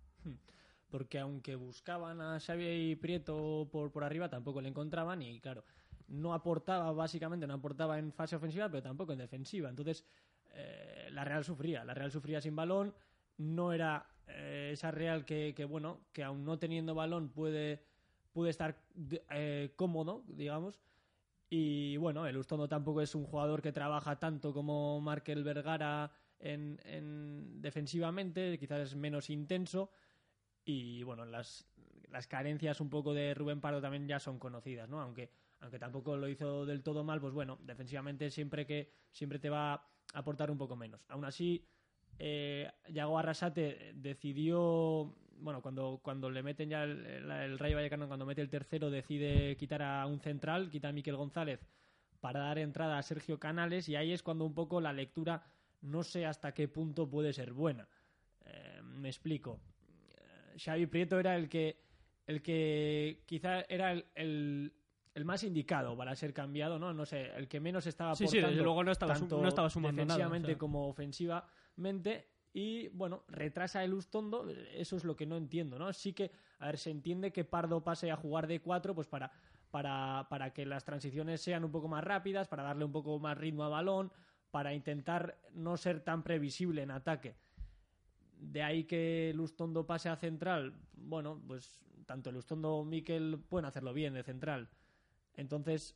porque 0.90 1.20
aunque 1.20 1.56
buscaban 1.56 2.22
a 2.22 2.40
Xavi 2.40 2.96
Prieto 2.96 3.68
por, 3.70 3.92
por 3.92 4.06
arriba, 4.06 4.30
tampoco 4.30 4.62
le 4.62 4.70
encontraban 4.70 5.22
y 5.22 5.40
claro, 5.42 5.66
no 6.08 6.34
aportaba 6.34 6.92
básicamente, 6.92 7.48
no 7.48 7.54
aportaba 7.54 8.00
en 8.00 8.12
fase 8.12 8.36
ofensiva, 8.36 8.70
pero 8.70 8.84
tampoco 8.84 9.14
en 9.14 9.20
defensiva. 9.20 9.70
Entonces, 9.70 10.06
eh, 10.54 11.10
la 11.12 11.24
Real 11.24 11.44
sufría, 11.44 11.84
la 11.84 11.94
Real 11.94 12.12
sufría 12.12 12.42
sin 12.42 12.56
balón, 12.56 12.94
no 13.38 13.74
era 13.74 14.08
eh, 14.28 14.70
esa 14.74 14.92
Real 14.92 15.26
que, 15.26 15.54
que, 15.56 15.66
bueno, 15.66 16.02
que 16.14 16.24
aún 16.24 16.44
no 16.46 16.58
teniendo 16.58 16.96
balón 16.96 17.30
puede, 17.30 17.84
puede 18.32 18.50
estar 18.52 18.82
eh, 19.30 19.74
cómodo, 19.76 20.24
digamos. 20.28 20.80
Y 21.50 21.96
bueno, 21.98 22.28
el 22.28 22.38
Ustondo 22.38 22.68
tampoco 22.68 23.02
es 23.02 23.16
un 23.16 23.26
jugador 23.26 23.62
que 23.62 23.72
trabaja 23.72 24.20
tanto 24.20 24.54
como 24.54 25.00
Markel 25.00 25.44
Vergara 25.44 26.12
en, 26.40 26.80
en 26.84 27.62
defensivamente, 27.62 28.58
quizás 28.60 28.82
es 28.82 28.96
menos 28.96 29.30
intenso. 29.30 29.90
Y 30.66 31.04
bueno, 31.04 31.24
las, 31.24 31.66
las 32.12 32.28
carencias 32.28 32.82
un 32.82 32.90
poco 32.90 33.14
de 33.14 33.34
Rubén 33.34 33.62
Pardo 33.62 33.82
también 33.82 34.08
ya 34.08 34.20
son 34.20 34.40
conocidas, 34.40 34.90
¿no? 34.90 35.00
Aunque, 35.02 35.32
aunque 35.60 35.80
tampoco 35.80 36.18
lo 36.18 36.28
hizo 36.28 36.66
del 36.66 36.84
todo 36.84 37.04
mal, 37.04 37.20
pues 37.20 37.34
bueno, 37.34 37.58
defensivamente 37.64 38.30
siempre 38.30 38.66
que 38.66 38.92
siempre 39.12 39.40
te 39.40 39.50
va 39.50 39.74
a 39.74 39.88
aportar 40.14 40.52
un 40.52 40.58
poco 40.58 40.76
menos. 40.76 41.02
Aún 41.10 41.26
así, 41.26 41.66
eh, 42.20 42.72
Yago 42.90 43.18
Arrasate 43.20 43.94
decidió, 43.96 45.16
bueno, 45.40 45.62
cuando, 45.62 46.00
cuando 46.04 46.30
le 46.30 46.44
meten 46.44 46.70
ya 46.70 46.84
el, 46.84 47.06
el- 47.06 47.60
Rayo 47.60 47.76
Vallecano, 47.76 48.08
cuando 48.08 48.26
mete 48.26 48.42
el 48.42 48.50
tercero, 48.50 48.90
decide 48.90 49.56
quitar 49.58 49.82
a 49.82 50.06
un 50.08 50.20
central, 50.20 50.70
quita 50.70 50.90
a 50.90 50.94
Miquel 50.94 51.16
González 51.16 51.60
para 52.20 52.40
dar 52.42 52.58
entrada 52.58 52.98
a 52.98 53.04
Sergio 53.04 53.40
Canales 53.40 53.88
y 53.90 53.96
ahí 53.96 54.12
es 54.12 54.24
cuando 54.24 54.46
un 54.46 54.54
poco 54.56 54.82
la 54.82 54.94
lectura 54.94 55.44
no 55.82 56.04
sé 56.04 56.26
hasta 56.26 56.54
qué 56.54 56.68
punto 56.68 57.10
puede 57.10 57.34
ser 57.34 57.54
buena. 57.54 57.88
Eh, 58.46 58.82
me 58.84 59.10
explico. 59.10 59.60
Eh, 60.10 60.58
Xavi 60.58 60.88
Prieto 60.88 61.20
era 61.20 61.36
el 61.36 61.48
que 61.50 61.80
el 62.26 62.42
que 62.42 63.24
quizá 63.26 63.62
era 63.70 63.92
el- 64.16 64.74
el 65.18 65.26
más 65.26 65.44
indicado 65.44 65.98
para 65.98 66.16
ser 66.16 66.32
cambiado, 66.32 66.78
¿no? 66.78 66.94
No 66.94 67.04
sé, 67.04 67.32
el 67.36 67.48
que 67.48 67.60
menos 67.60 67.88
estaba 67.88 68.14
Sí, 68.16 68.28
sí, 68.28 68.38
aportando 68.38 68.52
desde 68.52 68.64
luego 68.64 68.84
no 68.84 68.92
estaba 68.92 69.14
tanto 69.16 69.42
no 69.42 69.48
estaba 69.48 69.70
sumando 69.70 70.06
nada, 70.06 70.06
defensivamente 70.06 70.52
o 70.52 70.54
sea. 70.54 70.58
como 70.60 70.88
ofensivamente 70.88 72.28
y 72.54 72.88
bueno, 72.90 73.24
retrasa 73.28 73.84
el 73.84 73.96
Ustondo, 73.96 74.48
eso 74.74 74.96
es 74.96 75.04
lo 75.04 75.16
que 75.16 75.26
no 75.26 75.36
entiendo, 75.36 75.80
¿no? 75.80 75.92
Sí 75.92 76.14
que, 76.14 76.32
a 76.60 76.68
ver, 76.68 76.78
se 76.78 76.92
entiende 76.92 77.32
que 77.32 77.44
Pardo 77.44 77.84
pase 77.84 78.12
a 78.12 78.16
jugar 78.16 78.46
de 78.48 78.62
cuatro, 78.62 78.94
pues 78.94 79.08
para, 79.08 79.32
para, 79.72 80.28
para 80.30 80.54
que 80.54 80.66
las 80.66 80.84
transiciones 80.84 81.42
sean 81.42 81.64
un 81.64 81.72
poco 81.72 81.88
más 81.88 82.04
rápidas, 82.04 82.48
para 82.48 82.64
darle 82.64 82.86
un 82.86 82.92
poco 82.92 83.20
más 83.20 83.38
ritmo 83.38 83.64
a 83.64 83.70
balón, 83.70 84.12
para 84.52 84.74
intentar 84.74 85.40
no 85.54 85.78
ser 85.78 86.02
tan 86.02 86.24
previsible 86.24 86.84
en 86.84 86.92
ataque. 86.92 87.36
De 88.40 88.62
ahí 88.64 88.84
que 88.86 89.32
el 89.32 89.40
Ustondo 89.40 89.86
pase 89.86 90.10
a 90.10 90.16
central, 90.16 90.74
bueno, 90.94 91.42
pues 91.48 91.80
tanto 92.06 92.30
el 92.30 92.38
Ustondo 92.38 92.70
como 92.70 92.86
Miquel 92.86 93.40
pueden 93.50 93.66
hacerlo 93.66 93.94
bien 93.94 94.14
de 94.14 94.24
central. 94.24 94.70
Entonces, 95.38 95.96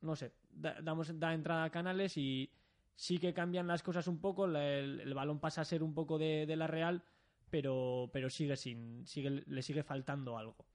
no 0.00 0.16
sé, 0.16 0.32
da, 0.50 0.80
damos, 0.82 1.18
da 1.18 1.32
entrada 1.32 1.64
a 1.64 1.70
canales 1.70 2.16
y 2.16 2.50
sí 2.96 3.18
que 3.18 3.32
cambian 3.32 3.66
las 3.66 3.82
cosas 3.82 4.08
un 4.08 4.20
poco, 4.20 4.46
el 4.46 5.14
balón 5.14 5.38
pasa 5.38 5.60
a 5.60 5.64
ser 5.64 5.82
un 5.82 5.94
poco 5.94 6.18
de, 6.18 6.46
de 6.46 6.56
la 6.56 6.66
Real, 6.66 7.02
pero, 7.50 8.10
pero 8.12 8.28
sigue 8.30 8.56
sin, 8.56 9.06
sigue, 9.06 9.44
le 9.46 9.62
sigue 9.62 9.82
faltando 9.82 10.36
algo. 10.36 10.66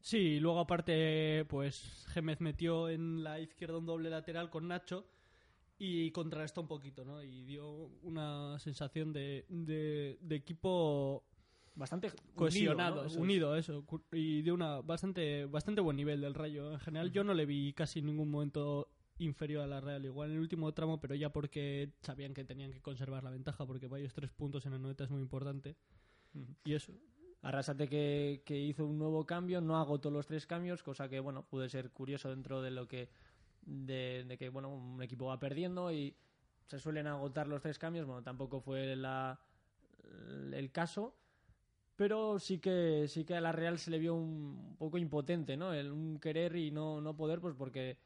Sí, 0.00 0.18
y 0.18 0.40
luego 0.40 0.60
aparte, 0.60 1.44
pues 1.48 2.06
Gémez 2.08 2.40
metió 2.40 2.88
en 2.88 3.24
la 3.24 3.40
izquierda 3.40 3.78
un 3.78 3.86
doble 3.86 4.10
lateral 4.10 4.48
con 4.48 4.68
Nacho 4.68 5.06
y 5.78 6.10
contrarrestó 6.12 6.60
un 6.60 6.68
poquito, 6.68 7.04
¿no? 7.04 7.22
Y 7.22 7.44
dio 7.44 7.68
una 8.02 8.58
sensación 8.58 9.12
de, 9.12 9.44
de, 9.48 10.18
de 10.20 10.36
equipo 10.36 11.24
Bastante 11.78 12.10
cohesionado, 12.34 13.02
unido, 13.18 13.50
¿no? 13.50 13.56
Eso 13.56 13.78
unido, 13.78 14.02
y 14.10 14.42
de 14.42 14.50
una 14.50 14.80
bastante 14.80 15.44
bastante 15.44 15.80
buen 15.80 15.96
nivel 15.96 16.20
del 16.20 16.34
Rayo. 16.34 16.72
En 16.72 16.80
general, 16.80 17.12
yo 17.12 17.22
no 17.22 17.34
le 17.34 17.46
vi 17.46 17.72
casi 17.72 18.00
en 18.00 18.06
ningún 18.06 18.30
momento 18.30 18.88
inferior 19.18 19.62
a 19.62 19.66
la 19.68 19.80
Real, 19.80 20.04
igual 20.04 20.30
en 20.30 20.36
el 20.36 20.40
último 20.40 20.74
tramo, 20.74 21.00
pero 21.00 21.14
ya 21.14 21.30
porque 21.30 21.92
sabían 22.02 22.34
que 22.34 22.44
tenían 22.44 22.72
que 22.72 22.82
conservar 22.82 23.22
la 23.22 23.30
ventaja, 23.30 23.64
porque 23.64 23.86
varios 23.86 24.12
tres 24.12 24.32
puntos 24.32 24.66
en 24.66 24.72
la 24.72 24.78
noveta 24.78 25.04
es 25.04 25.10
muy 25.10 25.22
importante. 25.22 25.76
Y 26.64 26.74
eso. 26.74 26.92
Arrasate 27.42 27.88
que, 27.88 28.42
que 28.44 28.58
hizo 28.58 28.84
un 28.84 28.98
nuevo 28.98 29.24
cambio, 29.24 29.60
no 29.60 29.76
agotó 29.76 30.10
los 30.10 30.26
tres 30.26 30.48
cambios, 30.48 30.82
cosa 30.82 31.08
que 31.08 31.20
bueno 31.20 31.46
puede 31.46 31.68
ser 31.68 31.90
curioso 31.92 32.30
dentro 32.30 32.60
de 32.60 32.72
lo 32.72 32.88
que 32.88 33.08
de, 33.62 34.24
de 34.26 34.36
que 34.36 34.48
bueno 34.48 34.74
un 34.74 35.00
equipo 35.00 35.26
va 35.26 35.38
perdiendo 35.38 35.92
y 35.92 36.16
se 36.66 36.80
suelen 36.80 37.06
agotar 37.06 37.46
los 37.46 37.62
tres 37.62 37.78
cambios. 37.78 38.06
Bueno, 38.06 38.24
tampoco 38.24 38.60
fue 38.60 38.96
la, 38.96 39.38
el 40.52 40.72
caso, 40.72 41.14
pero 41.98 42.38
sí 42.38 42.60
que 42.60 43.06
sí 43.08 43.24
que 43.24 43.34
a 43.34 43.40
la 43.40 43.50
Real 43.50 43.76
se 43.78 43.90
le 43.90 43.98
vio 43.98 44.14
un 44.14 44.76
poco 44.78 44.98
impotente, 44.98 45.56
¿no? 45.56 45.74
El, 45.74 45.90
un 45.90 46.20
querer 46.20 46.54
y 46.54 46.70
no, 46.70 47.00
no 47.00 47.16
poder, 47.16 47.40
pues 47.40 47.56
porque 47.56 47.98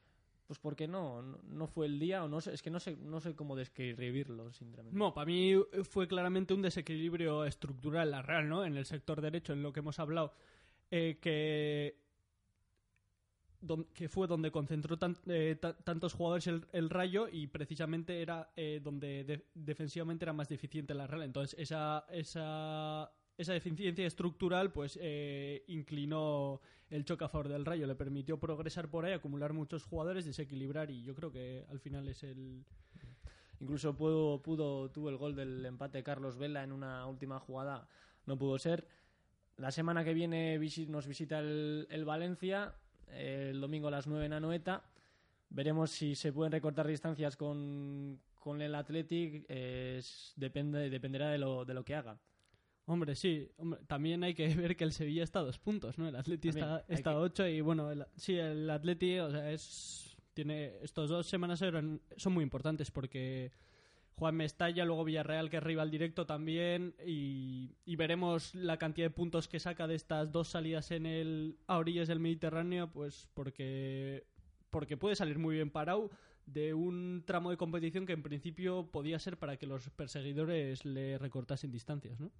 pues 0.46 0.59
porque 0.59 0.88
no, 0.88 1.20
no, 1.22 1.66
fue 1.66 1.87
el 1.87 1.98
día 1.98 2.24
o 2.24 2.28
no 2.28 2.40
sé, 2.40 2.55
es 2.55 2.62
que 2.62 2.70
no 2.70 2.81
sé 2.81 2.96
no 2.96 3.20
sé 3.20 3.35
cómo 3.35 3.55
describirlo 3.55 4.50
sinceramente. 4.52 4.98
No, 4.98 5.12
para 5.12 5.26
mí 5.26 5.55
fue 5.85 6.09
claramente 6.09 6.55
un 6.55 6.62
desequilibrio 6.62 7.44
estructural 7.44 8.11
la 8.11 8.22
Real, 8.22 8.48
¿no? 8.48 8.64
En 8.64 8.76
el 8.78 8.87
sector 8.87 9.20
derecho, 9.20 9.52
en 9.52 9.62
lo 9.62 9.72
que 9.74 9.81
hemos 9.81 9.98
hablado, 9.98 10.33
eh, 10.90 11.18
que 11.20 11.98
que 13.94 14.09
fue 14.09 14.26
donde 14.26 14.50
concentró 14.50 14.98
eh, 15.28 15.57
ta- 15.61 15.76
tantos 15.76 16.14
jugadores 16.14 16.48
el, 16.48 16.66
el 16.72 16.90
Rayo 16.90 17.28
y 17.31 17.46
precisamente 17.46 18.20
era 18.20 18.50
eh, 18.57 18.81
donde 18.83 19.22
de- 19.22 19.46
defensivamente 19.55 20.24
era 20.24 20.33
más 20.33 20.48
deficiente 20.48 20.94
la 20.94 21.07
Real. 21.07 21.22
Entonces 21.22 21.57
esa 21.59 22.05
esa 22.11 23.12
esa 23.37 23.53
deficiencia 23.53 24.07
estructural 24.07 24.73
pues 24.73 24.99
eh, 25.01 25.64
inclinó 25.68 26.61
el 26.90 27.05
choque 27.05 27.25
a 27.25 27.29
favor 27.29 27.49
del 27.49 27.64
Rayo, 27.64 27.87
le 27.87 27.95
permitió 27.95 28.38
progresar 28.38 28.88
por 28.88 29.05
ahí, 29.05 29.12
acumular 29.12 29.53
muchos 29.53 29.85
jugadores, 29.85 30.25
desequilibrar 30.25 30.90
y 30.90 31.03
yo 31.03 31.14
creo 31.14 31.33
que 31.33 31.64
al 31.71 31.81
final 31.81 32.09
es 32.09 32.23
el 32.23 32.64
Incluso 33.62 33.95
pudo, 33.97 34.42
pudo, 34.42 34.90
tuvo 34.90 35.09
el 35.09 35.16
gol 35.16 35.37
del 35.37 35.64
empate 35.64 36.03
Carlos 36.03 36.37
Vela 36.37 36.64
en 36.64 36.73
una 36.73 37.07
última 37.07 37.38
jugada, 37.38 37.87
no 38.27 38.37
pudo 38.37 38.59
ser. 38.59 38.88
La 39.57 39.71
semana 39.71 40.03
que 40.03 40.14
viene 40.14 40.59
nos 40.88 41.07
visita 41.07 41.38
el, 41.38 41.87
el 41.88 42.05
Valencia, 42.05 42.75
el 43.07 43.61
domingo 43.61 43.87
a 43.87 43.92
las 43.92 44.09
9 44.09 44.27
en 44.27 44.33
Anoeta. 44.33 44.83
Veremos 45.49 45.92
si 45.92 46.16
se 46.16 46.33
pueden 46.33 46.51
recortar 46.51 46.88
distancias 46.88 47.37
con, 47.37 48.21
con 48.40 48.61
el 48.62 48.75
Athletic, 48.75 49.45
eh, 49.49 50.03
depende, 50.35 50.90
dependerá 50.90 51.31
de 51.31 51.38
lo, 51.38 51.64
de 51.64 51.75
lo 51.75 51.85
que 51.85 51.95
haga. 51.95 52.18
Hombre, 52.87 53.14
sí. 53.14 53.49
Hombre, 53.59 53.81
también 53.87 54.25
hay 54.25 54.35
que 54.35 54.47
ver 54.55 54.77
que 54.77 54.85
el 54.85 54.92
Sevilla 54.92 55.23
está 55.25 55.38
a 55.40 55.45
dos 55.45 55.59
puntos, 55.59 55.99
¿no? 55.99 56.09
El 56.09 56.16
Atleti 56.16 56.49
También 56.49 56.66
está, 56.66 56.85
está 56.92 57.11
a 57.11 57.14
que- 57.14 57.18
ocho 57.21 57.47
y, 57.49 57.61
bueno, 57.61 57.90
el- 57.90 58.07
sí, 58.16 58.37
el 58.37 58.68
Atleti, 58.71 59.18
o 59.18 59.31
sea, 59.31 59.51
es... 59.53 60.09
Tiene, 60.35 60.73
estos 60.81 61.11
dos 61.11 61.27
semanas 61.27 61.61
eran, 61.61 62.01
son 62.16 62.33
muy 62.33 62.42
importantes 62.42 62.90
porque 62.90 63.53
Juan 64.16 64.35
Mestalla, 64.35 64.87
luego 64.87 65.05
Villarreal, 65.05 65.51
que 65.51 65.59
es 65.59 65.62
rival 65.62 65.90
directo 65.90 66.25
también, 66.25 66.95
y, 67.07 67.77
y 67.85 67.97
veremos 67.97 68.55
la 68.55 68.79
cantidad 68.79 69.05
de 69.09 69.11
puntos 69.11 69.47
que 69.47 69.61
saca 69.61 69.87
de 69.87 69.95
estas 69.95 70.33
dos 70.33 70.49
salidas 70.49 70.90
en 70.90 71.05
el, 71.05 71.59
a 71.66 71.77
orillas 71.77 72.09
del 72.09 72.18
Mediterráneo, 72.18 72.90
pues 72.90 73.29
porque, 73.35 74.25
porque 74.71 74.97
puede 74.97 75.16
salir 75.16 75.38
muy 75.38 75.57
bien 75.57 75.68
parado 75.71 76.09
de 76.53 76.75
un 76.75 77.23
tramo 77.27 77.51
de 77.51 77.57
competición 77.57 78.07
que 78.07 78.12
en 78.12 78.23
principio 78.23 78.91
podía 78.91 79.19
ser 79.19 79.38
para 79.38 79.57
que 79.57 79.67
los 79.67 79.88
perseguidores 79.91 80.85
le 80.85 81.19
recortasen 81.19 81.71
distancias, 81.71 82.19
¿no? 82.21 82.31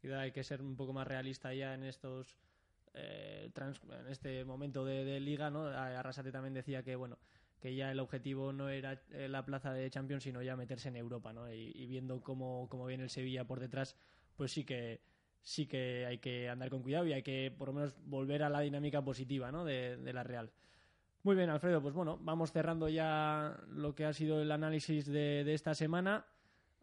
Quizá 0.00 0.20
hay 0.20 0.32
que 0.32 0.44
ser 0.44 0.62
un 0.62 0.76
poco 0.76 0.92
más 0.92 1.06
realista 1.06 1.52
ya 1.54 1.74
en 1.74 1.84
estos 1.84 2.38
eh, 2.94 3.50
trans- 3.52 3.82
en 3.84 4.06
este 4.08 4.44
momento 4.44 4.84
de, 4.84 5.18
liga, 5.20 5.50
¿no? 5.50 5.66
Arrasate 5.66 6.30
también 6.32 6.54
decía 6.54 6.82
que 6.82 6.96
bueno 6.96 7.18
que 7.60 7.74
ya 7.74 7.90
el 7.90 7.98
objetivo 8.00 8.52
no 8.52 8.68
era 8.68 9.02
eh, 9.10 9.26
la 9.28 9.44
plaza 9.46 9.72
de 9.72 9.88
Champions, 9.88 10.24
sino 10.24 10.42
ya 10.42 10.54
meterse 10.54 10.88
en 10.88 10.96
Europa, 10.96 11.32
¿no? 11.32 11.50
Y, 11.50 11.72
y 11.74 11.86
viendo 11.86 12.22
cómo, 12.22 12.68
cómo 12.68 12.84
viene 12.86 13.04
el 13.04 13.10
Sevilla 13.10 13.46
por 13.46 13.58
detrás, 13.58 13.96
pues 14.36 14.52
sí 14.52 14.64
que 14.64 15.00
sí 15.40 15.66
que 15.66 16.06
hay 16.06 16.18
que 16.18 16.48
andar 16.48 16.70
con 16.70 16.82
cuidado 16.82 17.06
y 17.06 17.12
hay 17.12 17.22
que 17.22 17.54
por 17.56 17.68
lo 17.68 17.74
menos 17.74 17.94
volver 18.04 18.42
a 18.42 18.48
la 18.50 18.60
dinámica 18.60 19.02
positiva, 19.02 19.52
¿no? 19.52 19.64
De, 19.64 19.96
de 19.96 20.12
la 20.12 20.22
Real. 20.24 20.50
Muy 21.24 21.34
bien, 21.36 21.48
Alfredo, 21.50 21.80
pues 21.82 21.94
bueno, 21.94 22.18
vamos 22.20 22.52
cerrando 22.52 22.88
ya 22.88 23.56
lo 23.70 23.94
que 23.94 24.04
ha 24.04 24.12
sido 24.12 24.40
el 24.42 24.52
análisis 24.52 25.06
de, 25.06 25.42
de 25.44 25.54
esta 25.54 25.74
semana. 25.74 26.26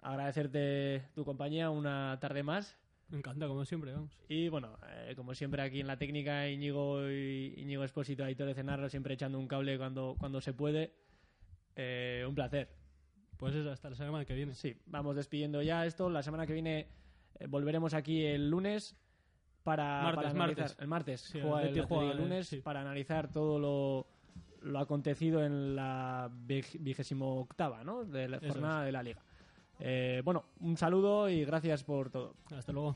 Agradecerte 0.02 1.04
tu 1.14 1.24
compañía 1.24 1.70
una 1.70 2.18
tarde 2.20 2.42
más. 2.42 2.76
Me 3.10 3.18
encanta, 3.20 3.48
como 3.48 3.66
siempre, 3.66 3.94
vamos. 3.94 4.18
Y 4.30 4.50
bueno, 4.50 4.78
eh, 4.88 5.14
como 5.16 5.36
siempre 5.36 5.62
aquí 5.62 5.82
en 5.82 5.88
la 5.88 5.98
técnica, 5.98 6.50
Íñigo, 6.50 7.08
y, 7.10 7.54
Íñigo 7.58 7.84
Espósito, 7.84 8.24
Aitor 8.24 8.48
de 8.48 8.56
Cenarro, 8.56 8.90
siempre 8.90 9.14
echando 9.14 9.38
un 9.38 9.48
cable 9.48 9.78
cuando, 9.78 10.16
cuando 10.18 10.42
se 10.42 10.54
puede. 10.54 10.94
Eh, 11.76 12.26
un 12.28 12.34
placer. 12.34 12.70
Pues 13.38 13.54
eso, 13.54 13.70
hasta 13.72 13.90
la 13.92 13.96
semana 13.96 14.26
que 14.26 14.34
viene. 14.34 14.56
Sí, 14.56 14.76
vamos 14.88 15.16
despidiendo 15.16 15.62
ya 15.62 15.86
esto. 15.86 16.10
La 16.10 16.24
semana 16.24 16.48
que 16.48 16.54
viene 16.54 16.88
eh, 17.40 17.46
volveremos 17.48 17.94
aquí 17.94 18.24
el 18.26 18.50
lunes 18.50 18.96
para, 19.64 20.02
Martes, 20.02 20.16
para 20.16 20.30
analizar. 20.30 20.58
martes. 20.66 20.78
El 20.80 20.88
martes 20.88 21.22
Sí, 21.22 21.40
juega 21.42 21.62
el, 21.64 21.82
juega 21.86 22.06
el 22.06 22.12
el- 22.12 22.18
lunes 22.18 22.48
sí. 22.48 22.62
para 22.62 22.82
analizar 22.82 23.32
todo 23.32 23.60
lo, 23.60 24.08
lo 24.62 24.80
acontecido 24.80 25.44
en 25.44 25.76
la 25.76 26.30
vigésimo 26.32 27.40
octava 27.40 27.84
¿no? 27.84 28.04
de 28.04 28.28
la 28.28 28.40
jornada 28.40 28.84
de 28.84 28.92
la 28.92 29.04
liga. 29.04 29.22
Eh, 29.80 30.22
bueno, 30.24 30.46
un 30.60 30.78
saludo 30.78 31.30
y 31.30 31.44
gracias 31.44 31.84
por 31.84 32.10
todo. 32.10 32.36
Hasta 32.56 32.72
luego. 32.72 32.96